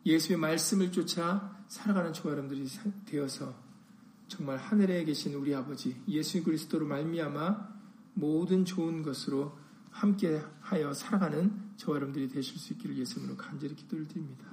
예수의 0.06 0.38
말씀을 0.38 0.92
쫓아 0.92 1.56
살아가는 1.68 2.12
저와 2.12 2.32
여러분들이 2.32 2.68
되어서 3.06 3.54
정말 4.28 4.58
하늘에 4.58 5.04
계신 5.04 5.34
우리 5.34 5.54
아버지 5.54 6.00
예수 6.08 6.42
그리스도로 6.42 6.86
말미암아 6.86 7.74
모든 8.14 8.64
좋은 8.64 9.02
것으로 9.02 9.56
함께 9.90 10.42
하여 10.64 10.94
살아가는 10.94 11.52
저와 11.76 11.96
여러분들이 11.96 12.28
되실 12.28 12.58
수 12.58 12.72
있기를 12.72 12.96
예수님으로 12.96 13.36
간절히 13.36 13.76
기도를 13.76 14.08
드립니다. 14.08 14.46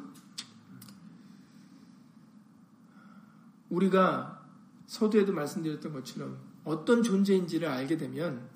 우리가 3.69 4.45
서두에도 4.87 5.31
말씀드렸던 5.31 5.93
것처럼 5.93 6.37
어떤 6.65 7.01
존재인지를 7.01 7.65
알게 7.69 7.95
되면 7.95 8.49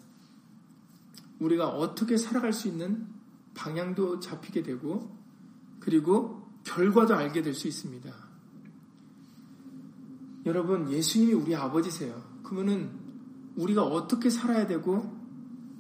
우리가 1.39 1.69
어떻게 1.69 2.17
살아갈 2.17 2.51
수 2.51 2.67
있는 2.67 3.07
방향도 3.53 4.19
잡히게 4.19 4.61
되고 4.61 5.17
그리고 5.79 6.45
결과도 6.65 7.15
알게 7.15 7.41
될 7.41 7.53
수 7.53 7.69
있습니다. 7.69 8.13
여러분, 10.45 10.91
예수님이 10.91 11.33
우리 11.33 11.55
아버지세요. 11.55 12.21
그러면은 12.43 12.91
우리가 13.55 13.83
어떻게 13.83 14.29
살아야 14.29 14.67
되고 14.67 15.17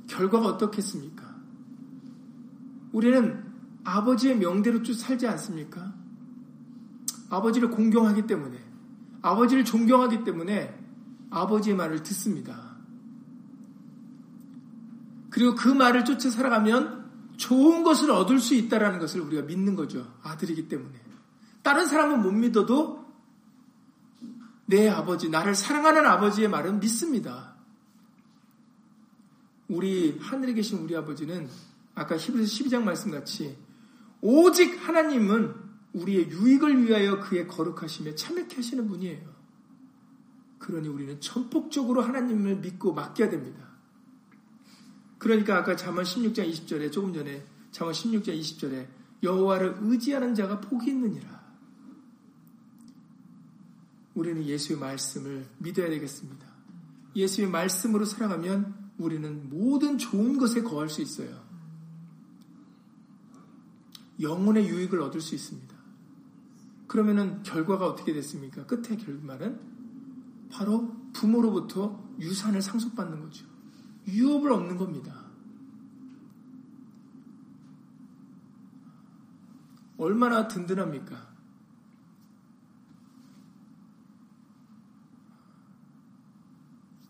결과가 0.07 0.47
어떻겠습니까? 0.47 1.24
우리는 2.95 3.43
아버지의 3.83 4.37
명대로 4.37 4.81
쭉 4.81 4.93
살지 4.93 5.27
않습니까? 5.27 5.93
아버지를 7.29 7.69
공경하기 7.69 8.25
때문에 8.25 8.57
아버지를 9.21 9.65
존경하기 9.65 10.23
때문에 10.23 10.73
아버지의 11.29 11.75
말을 11.75 12.03
듣습니다. 12.03 12.77
그리고 15.29 15.55
그 15.55 15.67
말을 15.67 16.05
쫓아 16.05 16.29
살아가면 16.29 17.33
좋은 17.35 17.83
것을 17.83 18.11
얻을 18.11 18.39
수 18.39 18.55
있다라는 18.55 18.99
것을 18.99 19.19
우리가 19.19 19.41
믿는 19.41 19.75
거죠. 19.75 20.15
아들이기 20.23 20.69
때문에. 20.69 20.97
다른 21.63 21.87
사람은 21.87 22.21
못 22.21 22.31
믿어도 22.31 23.05
내 24.67 24.87
아버지, 24.87 25.27
나를 25.27 25.53
사랑하는 25.53 26.05
아버지의 26.05 26.47
말은 26.47 26.79
믿습니다. 26.79 27.55
우리 29.67 30.17
하늘에 30.21 30.53
계신 30.53 30.79
우리 30.79 30.95
아버지는 30.95 31.49
아까 31.95 32.17
히브리서 32.17 32.51
12장 32.51 32.83
말씀 32.83 33.11
같이 33.11 33.57
오직 34.21 34.87
하나님은 34.87 35.55
우리의 35.93 36.29
유익을 36.29 36.83
위하여 36.83 37.21
그의 37.21 37.47
거룩하심에 37.47 38.15
참여케 38.15 38.57
하시는 38.57 38.85
분이에요. 38.87 39.33
그러니 40.59 40.89
우리는 40.89 41.19
전폭적으로 41.21 42.01
하나님을 42.01 42.57
믿고 42.57 42.93
맡겨야 42.93 43.29
됩니다. 43.29 43.69
그러니까 45.17 45.57
아까 45.57 45.75
잠언 45.75 46.03
16장 46.03 46.51
20절에 46.51 46.91
조금 46.91 47.13
전에 47.13 47.45
잠언 47.71 47.93
16장 47.93 48.37
20절에 48.39 48.87
여호와를 49.23 49.77
의지하는 49.81 50.35
자가 50.35 50.59
복이 50.59 50.89
있느니라. 50.89 51.45
우리는 54.15 54.43
예수의 54.43 54.79
말씀을 54.79 55.45
믿어야 55.59 55.89
되겠습니다. 55.89 56.45
예수의 57.15 57.47
말씀으로 57.49 58.05
살아가면 58.05 58.91
우리는 58.97 59.49
모든 59.49 59.97
좋은 59.97 60.37
것에 60.37 60.61
거할 60.63 60.89
수 60.89 61.01
있어요. 61.01 61.44
영혼의 64.19 64.67
유익을 64.67 65.01
얻을 65.01 65.21
수 65.21 65.35
있습니다. 65.35 65.75
그러면은 66.87 67.43
결과가 67.43 67.87
어떻게 67.87 68.13
됐습니까? 68.13 68.65
끝의 68.65 68.97
결말은 68.97 69.59
바로 70.51 70.95
부모로부터 71.13 72.03
유산을 72.19 72.61
상속받는 72.61 73.21
거죠. 73.21 73.45
유업을 74.07 74.51
얻는 74.51 74.77
겁니다. 74.77 75.25
얼마나 79.97 80.47
든든합니까? 80.47 81.35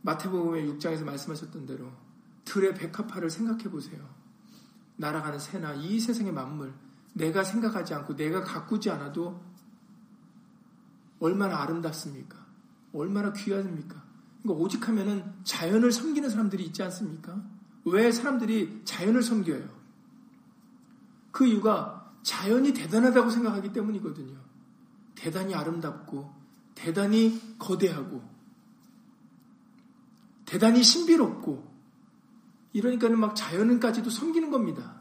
마태복음의 0.04 0.68
6장에서 0.70 1.04
말씀하셨던 1.04 1.66
대로 1.66 1.92
들의 2.46 2.76
백합화를 2.76 3.32
생각해 3.32 3.72
보세요. 3.72 4.08
날아가는 4.98 5.40
새나 5.40 5.74
이 5.74 6.00
세상의 6.00 6.32
만물 6.32 6.74
내가 7.16 7.44
생각하지 7.44 7.94
않고 7.94 8.16
내가 8.16 8.44
가꾸지 8.44 8.90
않아도 8.90 9.42
얼마나 11.20 11.62
아름답습니까? 11.62 12.38
얼마나 12.94 13.32
귀합니까? 13.32 14.04
그러니까 14.44 14.64
오직 14.64 14.88
하면은 14.88 15.34
자연을 15.44 15.92
섬기는 15.92 16.30
사람들이 16.30 16.64
있지 16.66 16.84
않습니까? 16.84 17.42
왜 17.86 18.12
사람들이 18.12 18.82
자연을 18.84 19.24
섬겨요? 19.24 19.70
그 21.32 21.46
이유가 21.46 22.14
자연이 22.24 22.74
대단하다고 22.74 23.30
생각하기 23.30 23.72
때문이거든요. 23.72 24.38
대단히 25.16 25.56
아름답고, 25.56 26.34
대단히 26.76 27.42
거대하고, 27.58 28.22
대단히 30.46 30.84
신비롭고, 30.84 31.76
이러니까는 32.74 33.20
막 33.20 33.36
자연은까지도 33.36 34.10
섬기는 34.10 34.52
겁니다. 34.52 34.95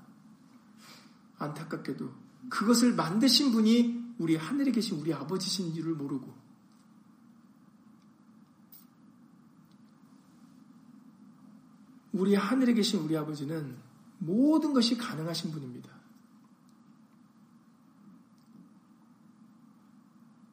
안타깝게도 1.38 2.10
그것을 2.50 2.94
만드신 2.94 3.52
분이 3.52 4.14
우리 4.18 4.36
하늘에 4.36 4.70
계신 4.70 5.00
우리 5.00 5.12
아버지신 5.12 5.74
줄을 5.74 5.94
모르고 5.94 6.32
우리 12.12 12.34
하늘에 12.34 12.74
계신 12.74 13.00
우리 13.00 13.16
아버지는 13.16 13.76
모든 14.18 14.72
것이 14.72 14.96
가능하신 14.96 15.50
분입니다. 15.50 15.92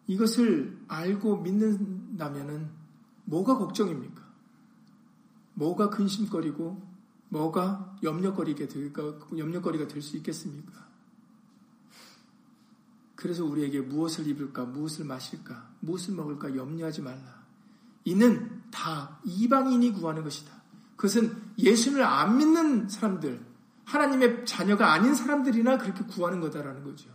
이것을 0.07 0.77
알고 0.87 1.41
믿는다면은 1.41 2.69
뭐가 3.25 3.57
걱정입니까? 3.57 4.21
뭐가 5.53 5.89
근심거리고 5.89 6.90
뭐가 7.31 7.95
염려거리게 8.03 8.67
될까, 8.67 9.03
염려거리가 9.35 9.87
될 9.87 10.01
수 10.01 10.17
있겠습니까? 10.17 10.91
그래서 13.15 13.45
우리에게 13.45 13.81
무엇을 13.81 14.27
입을까, 14.27 14.65
무엇을 14.65 15.05
마실까, 15.05 15.71
무엇을 15.79 16.13
먹을까 16.15 16.55
염려하지 16.55 17.01
말라. 17.01 17.41
이는 18.03 18.63
다 18.71 19.19
이방인이 19.23 19.93
구하는 19.93 20.23
것이다. 20.23 20.51
그것은 20.95 21.35
예수를 21.57 22.03
안 22.03 22.37
믿는 22.37 22.89
사람들, 22.89 23.45
하나님의 23.85 24.45
자녀가 24.45 24.91
아닌 24.91 25.15
사람들이나 25.15 25.77
그렇게 25.77 26.03
구하는 26.05 26.41
거다라는 26.41 26.83
거죠. 26.83 27.09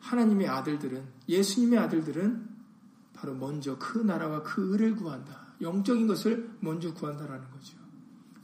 하나님의 0.00 0.48
아들들은, 0.48 1.06
예수님의 1.28 1.78
아들들은 1.78 2.48
바로 3.14 3.34
먼저 3.34 3.78
그 3.78 3.98
나라와 3.98 4.42
그 4.42 4.72
의를 4.72 4.96
구한다. 4.96 5.47
영적인 5.60 6.06
것을 6.06 6.56
먼저 6.60 6.92
구한다라는 6.94 7.50
거죠. 7.50 7.76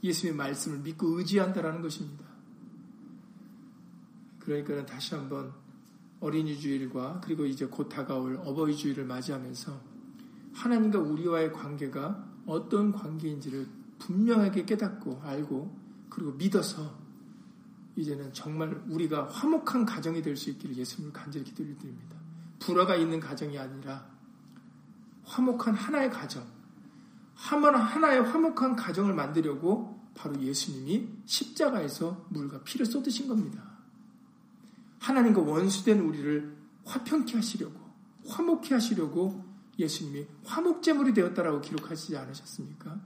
예수님의 0.03 0.37
말씀을 0.37 0.79
믿고 0.79 1.17
의지한다라는 1.17 1.81
것입니다. 1.81 2.25
그러니까 4.39 4.85
다시 4.85 5.15
한번 5.15 5.53
어린이 6.19 6.57
주일과 6.57 7.21
그리고 7.23 7.45
이제 7.45 7.65
곧 7.65 7.89
다가올 7.89 8.37
어버이 8.43 8.75
주일을 8.75 9.05
맞이하면서 9.05 9.81
하나님과 10.53 10.99
우리와의 10.99 11.51
관계가 11.51 12.25
어떤 12.45 12.91
관계인지를 12.91 13.67
분명하게 13.99 14.65
깨닫고 14.65 15.21
알고 15.23 15.77
그리고 16.09 16.31
믿어서 16.33 16.97
이제는 17.95 18.33
정말 18.33 18.83
우리가 18.89 19.27
화목한 19.29 19.85
가정이 19.85 20.21
될 20.21 20.35
수 20.35 20.49
있기를 20.51 20.75
예수님을 20.75 21.13
간절히 21.13 21.45
기도드립니다. 21.45 22.17
불화가 22.59 22.95
있는 22.95 23.19
가정이 23.19 23.57
아니라 23.57 24.07
화목한 25.23 25.73
하나의 25.73 26.09
가정, 26.09 26.45
하나의 27.53 28.23
화목한 28.23 28.75
가정을 28.75 29.13
만들려고 29.13 29.99
바로 30.15 30.39
예수님이 30.41 31.07
십자가에서 31.25 32.25
물과 32.29 32.63
피를 32.63 32.85
쏟으신 32.85 33.27
겁니다. 33.27 33.61
하나님과 34.99 35.41
원수된 35.41 35.99
우리를 35.99 36.55
화평케 36.85 37.35
하시려고, 37.35 37.79
화목케 38.27 38.73
하시려고 38.73 39.45
예수님이 39.77 40.25
화목제물이 40.45 41.13
되었다라고 41.13 41.61
기록하시지 41.61 42.17
않으셨습니까? 42.17 42.99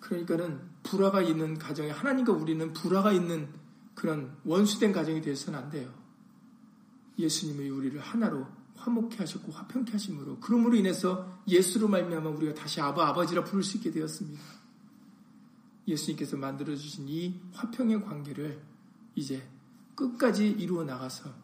그러니까는 0.00 0.60
불화가 0.82 1.22
있는 1.22 1.56
가정에 1.56 1.90
하나님과 1.90 2.32
우리는 2.32 2.72
불화가 2.72 3.12
있는 3.12 3.48
그런 3.94 4.36
원수된 4.44 4.92
가정이 4.92 5.20
되어서는 5.22 5.58
안 5.58 5.70
돼요. 5.70 5.94
예수님이 7.18 7.68
우리를 7.68 8.00
하나로 8.00 8.46
화목케 8.80 9.18
하셨고 9.18 9.52
화평케 9.52 9.92
하심으로 9.92 10.38
그러므로 10.40 10.74
인해서 10.74 11.42
예수로 11.46 11.88
말미암아 11.88 12.30
우리가 12.30 12.54
다시 12.54 12.80
아바 12.80 13.08
아버지라 13.08 13.44
부를 13.44 13.62
수 13.62 13.76
있게 13.76 13.90
되었습니다. 13.90 14.40
예수님께서 15.86 16.36
만들어 16.36 16.74
주신 16.74 17.08
이 17.08 17.40
화평의 17.52 18.02
관계를 18.04 18.60
이제 19.14 19.46
끝까지 19.94 20.48
이루어 20.48 20.84
나가서 20.84 21.34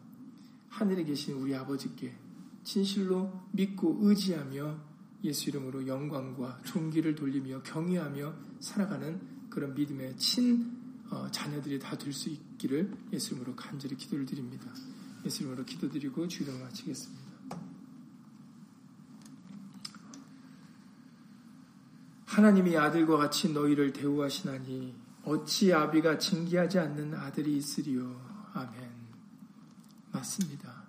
하늘에 0.69 1.03
계신 1.03 1.35
우리 1.35 1.55
아버지께 1.55 2.15
진실로 2.63 3.41
믿고 3.51 3.99
의지하며 4.01 4.77
예수 5.23 5.49
이름으로 5.49 5.87
영광과 5.87 6.61
존귀를 6.65 7.15
돌리며 7.15 7.63
경외하며 7.63 8.33
살아가는 8.59 9.19
그런 9.49 9.73
믿음의 9.75 10.17
친 10.17 10.75
어, 11.09 11.29
자녀들이 11.31 11.79
다 11.79 11.95
될 11.97 12.11
수 12.11 12.29
있기를 12.29 12.91
예수 13.13 13.33
이름으로 13.33 13.55
간절히 13.55 13.95
기도를 13.95 14.25
드립니다. 14.25 14.65
예수 15.25 15.43
이름으로 15.43 15.65
기도드리고 15.65 16.27
주의를 16.27 16.59
마치겠습니다. 16.59 17.26
하나님이 22.27 22.77
아들과 22.77 23.17
같이 23.17 23.51
너희를 23.51 23.93
대우하시나니 23.93 24.95
어찌 25.23 25.73
아비가 25.73 26.17
징계하지 26.17 26.77
않는 26.77 27.15
아들이 27.15 27.57
있으리요. 27.57 28.51
아멘. 28.53 28.91
맞습니다. 30.11 30.83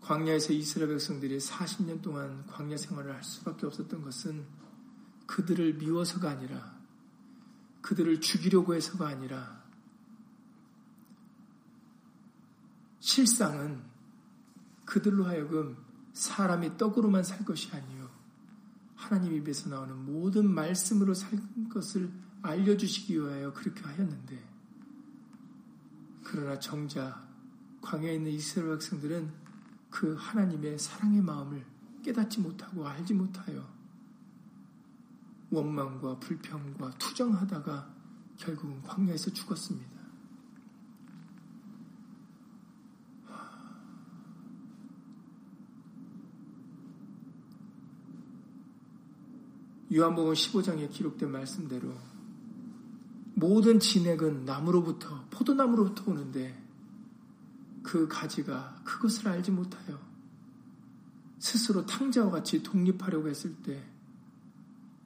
광야에서 0.00 0.52
이스라엘 0.52 0.90
백성들이 0.90 1.38
40년 1.38 2.00
동안 2.00 2.46
광야 2.46 2.76
생활을 2.76 3.14
할 3.14 3.24
수밖에 3.24 3.66
없었던 3.66 4.02
것은 4.02 4.46
그들을 5.26 5.74
미워서가 5.74 6.30
아니라 6.30 6.74
그들을 7.80 8.20
죽이려고 8.20 8.74
해서가 8.74 9.08
아니라 9.08 9.64
실상은 13.00 13.82
그들로 14.84 15.24
하여금 15.24 15.76
사람이 16.12 16.76
떡으로만 16.76 17.24
살 17.24 17.44
것이 17.44 17.70
아니요 17.72 18.03
하나님 19.04 19.34
입에서 19.34 19.68
나오는 19.68 19.94
모든 19.96 20.48
말씀으로 20.48 21.12
살 21.12 21.38
것을 21.68 22.10
알려주시기 22.40 23.14
위하여 23.14 23.52
그렇게 23.52 23.82
하였는데 23.82 24.42
그러나 26.22 26.58
정작 26.58 27.22
광야에 27.82 28.14
있는 28.14 28.32
이스라엘 28.32 28.70
백성들은 28.72 29.30
그 29.90 30.16
하나님의 30.18 30.78
사랑의 30.78 31.20
마음을 31.20 31.66
깨닫지 32.02 32.40
못하고 32.40 32.88
알지 32.88 33.12
못하여 33.12 33.68
원망과 35.50 36.18
불평과 36.18 36.90
투정하다가 36.92 37.94
결국은 38.38 38.82
광야에서 38.82 39.30
죽었습니다. 39.34 39.93
요한복음 49.94 50.32
15장에 50.32 50.90
기록된 50.90 51.30
말씀대로 51.30 51.92
모든 53.34 53.78
진액은 53.78 54.44
나무로부터 54.44 55.26
포도나무로부터 55.30 56.10
오는데 56.10 56.60
그 57.82 58.08
가지가 58.08 58.82
그것을 58.84 59.28
알지 59.28 59.50
못하여 59.50 59.98
스스로 61.38 61.84
탕자와 61.84 62.30
같이 62.30 62.62
독립하려고 62.62 63.28
했을 63.28 63.54
때 63.56 63.84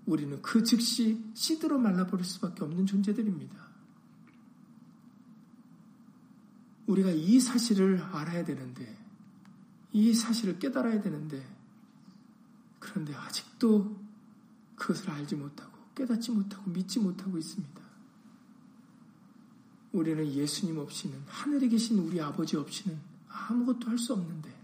우리는 0.07 0.41
그 0.41 0.62
즉시 0.62 1.22
씨드로 1.34 1.78
말라버릴 1.78 2.24
수밖에 2.24 2.64
없는 2.64 2.86
존재들입니다. 2.86 3.68
우리가 6.86 7.11
이 7.11 7.39
사실을 7.39 8.01
알아야 8.01 8.43
되는데, 8.45 8.97
이 9.93 10.14
사실을 10.14 10.59
깨달아야 10.59 11.03
되는데, 11.03 11.47
그런데 12.78 13.14
아직도 13.14 14.08
그것을 14.79 15.11
알지 15.11 15.35
못하고, 15.37 15.76
깨닫지 15.95 16.31
못하고, 16.31 16.70
믿지 16.70 17.01
못하고 17.01 17.37
있습니다. 17.37 17.89
우리는 19.93 20.26
예수님 20.26 20.79
없이는 20.79 21.22
하늘에 21.26 21.68
계신 21.68 21.99
우리 21.99 22.20
아버지 22.20 22.57
없이는 22.57 22.99
아무것도 23.29 23.89
할 23.89 23.99
수 23.99 24.12
없는데 24.12 24.55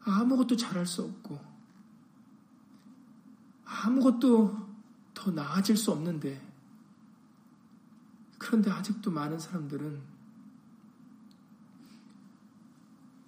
아무것도 0.00 0.56
잘할 0.56 0.86
수 0.86 1.02
없고 1.02 1.40
아무것도 3.64 4.68
더 5.14 5.30
나아질 5.30 5.76
수 5.76 5.92
없는데 5.92 6.40
그런데 8.38 8.70
아직도 8.70 9.10
많은 9.10 9.38
사람들은 9.38 10.02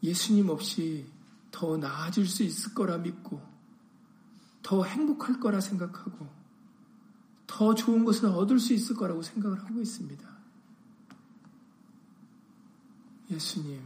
예수님 0.03 0.49
없이 0.49 1.07
더 1.51 1.77
나아질 1.77 2.27
수 2.27 2.43
있을 2.43 2.75
거라 2.75 2.99
믿고 2.99 3.41
더 4.65 4.83
행복할 4.83 5.39
거라 5.39 5.61
생각하고 5.61 6.27
더 7.47 7.75
좋은 7.75 8.05
것을 8.05 8.31
얻을 8.31 8.59
수 8.59 8.73
있을 8.73 8.97
거라고 8.97 9.23
생각을 9.23 9.61
하고 9.63 9.81
있습니다. 9.81 10.27
예수님, 13.31 13.81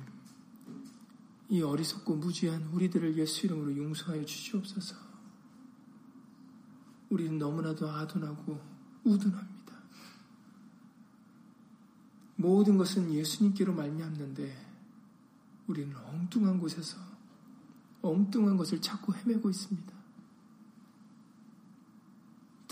이 1.49 1.61
어리석고 1.61 2.17
무지한 2.17 2.63
우리들을 2.69 3.19
예수 3.19 3.47
이름으로 3.47 3.77
용서하여 3.77 4.25
주시옵소서. 4.25 4.97
우리는 7.11 7.39
너무나도 7.39 7.91
아둔하고 7.91 8.61
우둔합니다. 9.03 9.75
모든 12.37 12.79
것은 12.79 13.13
예수님께로 13.13 13.75
말미암는데 13.75 14.67
우리는 15.67 15.97
엉뚱한 15.97 16.61
곳에서 16.61 16.99
엉뚱한 18.01 18.57
것을 18.57 18.81
찾고 18.81 19.13
헤매고 19.15 19.51
있습니다. 19.51 19.98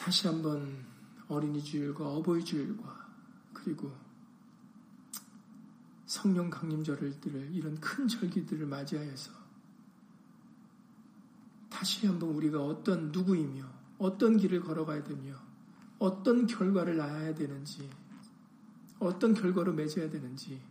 다시 0.07 0.28
한번 0.28 0.86
어린이 1.26 1.61
주일과 1.61 2.07
어버이 2.07 2.44
주일과 2.44 3.11
그리고 3.52 3.92
성령 6.07 6.48
강림절들을 6.48 7.50
이런 7.52 7.80
큰 7.80 8.07
절기들을 8.07 8.66
맞이하여서 8.66 9.32
다시 11.68 12.07
한번 12.07 12.28
우리가 12.36 12.64
어떤 12.64 13.11
누구이며 13.11 13.64
어떤 13.98 14.36
길을 14.36 14.61
걸어가야 14.61 15.02
되며 15.02 15.34
어떤 15.98 16.46
결과를 16.46 16.96
낳아야 16.96 17.34
되는지 17.34 17.90
어떤 19.00 19.34
결과로 19.34 19.72
맺어야 19.72 20.09
되는지 20.09 20.62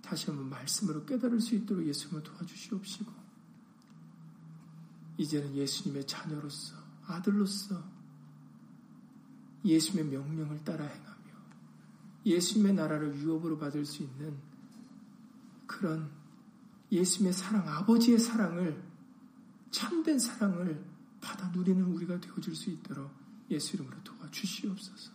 다시 0.00 0.26
한번 0.26 0.48
말씀으로 0.48 1.04
깨달을 1.06 1.40
수 1.40 1.56
있도록 1.56 1.84
예수님을 1.84 2.22
도와주시옵시고 2.22 3.12
이제는 5.18 5.56
예수님의 5.56 6.06
자녀로서 6.06 6.76
아들로서 7.04 7.91
예수님의 9.64 10.18
명령을 10.18 10.64
따라 10.64 10.84
행하며 10.84 11.12
예수님의 12.26 12.74
나라를 12.74 13.16
유업으로 13.18 13.58
받을 13.58 13.84
수 13.84 14.02
있는 14.02 14.36
그런 15.66 16.10
예수님의 16.90 17.32
사랑, 17.32 17.66
아버지의 17.68 18.18
사랑을 18.18 18.82
참된 19.70 20.18
사랑을 20.18 20.84
받아 21.20 21.48
누리는 21.48 21.82
우리가 21.84 22.20
되어줄 22.20 22.54
수 22.54 22.70
있도록 22.70 23.10
예수 23.50 23.76
이름으로 23.76 23.96
도와주시옵소서. 24.02 25.12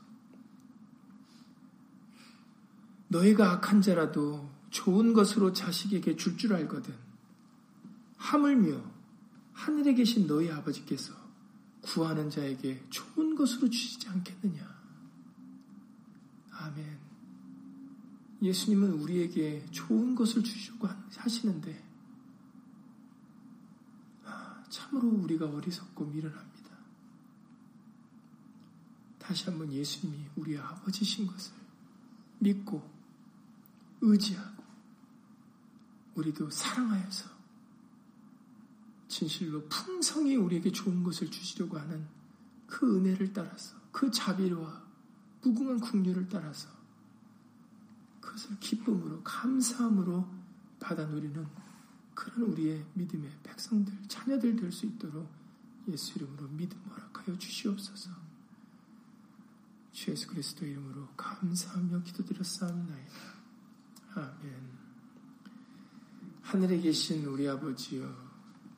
너희가 3.09 3.51
악한 3.53 3.81
자라도 3.81 4.49
좋은 4.69 5.13
것으로 5.13 5.53
자식에게 5.53 6.15
줄줄 6.15 6.37
줄 6.37 6.53
알거든. 6.53 6.93
하물며 8.17 8.81
하늘에 9.53 9.93
계신 9.93 10.27
너희 10.27 10.51
아버지께서 10.51 11.13
구하는 11.87 12.29
자에게 12.29 12.83
좋은 12.89 13.33
것으로 13.33 13.69
주시지 13.69 14.09
않겠느냐. 14.09 14.77
아멘. 16.51 16.99
예수님은 18.41 18.91
우리에게 18.91 19.65
좋은 19.71 20.13
것을 20.13 20.43
주시고 20.43 20.87
하시는데, 21.15 21.83
아, 24.25 24.63
참으로 24.69 25.07
우리가 25.07 25.47
어리석고 25.49 26.05
미련합니다. 26.05 26.67
다시 29.17 29.45
한번 29.45 29.71
예수님이 29.71 30.25
우리 30.35 30.57
아버지신 30.57 31.25
것을 31.25 31.53
믿고, 32.39 32.87
의지하고, 34.01 34.63
우리도 36.15 36.49
사랑하여서, 36.49 37.36
진실로 39.07 39.67
풍성히 39.67 40.35
우리에게 40.35 40.71
좋은 40.71 41.03
것을 41.03 41.29
주시려고 41.31 41.77
하는 41.77 42.07
그 42.65 42.97
은혜를 42.97 43.33
따라서, 43.33 43.75
그 43.91 44.11
자비와 44.11 44.85
무궁한 45.41 45.79
국류를 45.79 46.27
따라서 46.27 46.69
그것을 48.19 48.59
기쁨으로 48.59 49.23
감사함으로 49.23 50.27
받아 50.79 51.05
누리는 51.05 51.47
그런 52.13 52.41
우리의 52.49 52.85
믿음의 52.95 53.31
백성들, 53.43 53.93
자녀들 54.07 54.55
될 54.55 54.71
수 54.71 54.85
있도록 54.85 55.29
예수 55.87 56.17
이름으로 56.17 56.47
믿음 56.49 56.77
허락하여 56.89 57.37
주시옵소서. 57.37 58.09
주 59.93 60.11
예수 60.11 60.27
그리스도 60.27 60.65
이름으로 60.65 61.07
감사하며 61.15 62.03
기도드렸사옵나이다. 62.03 63.13
아멘. 64.15 64.77
하늘에 66.41 66.79
계신 66.79 67.25
우리 67.25 67.47
아버지여, 67.47 68.26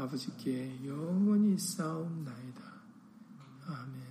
아버지께 0.00 0.86
영원히 0.86 1.58
쌓옵나이다. 1.58 2.62
아멘 3.66 4.09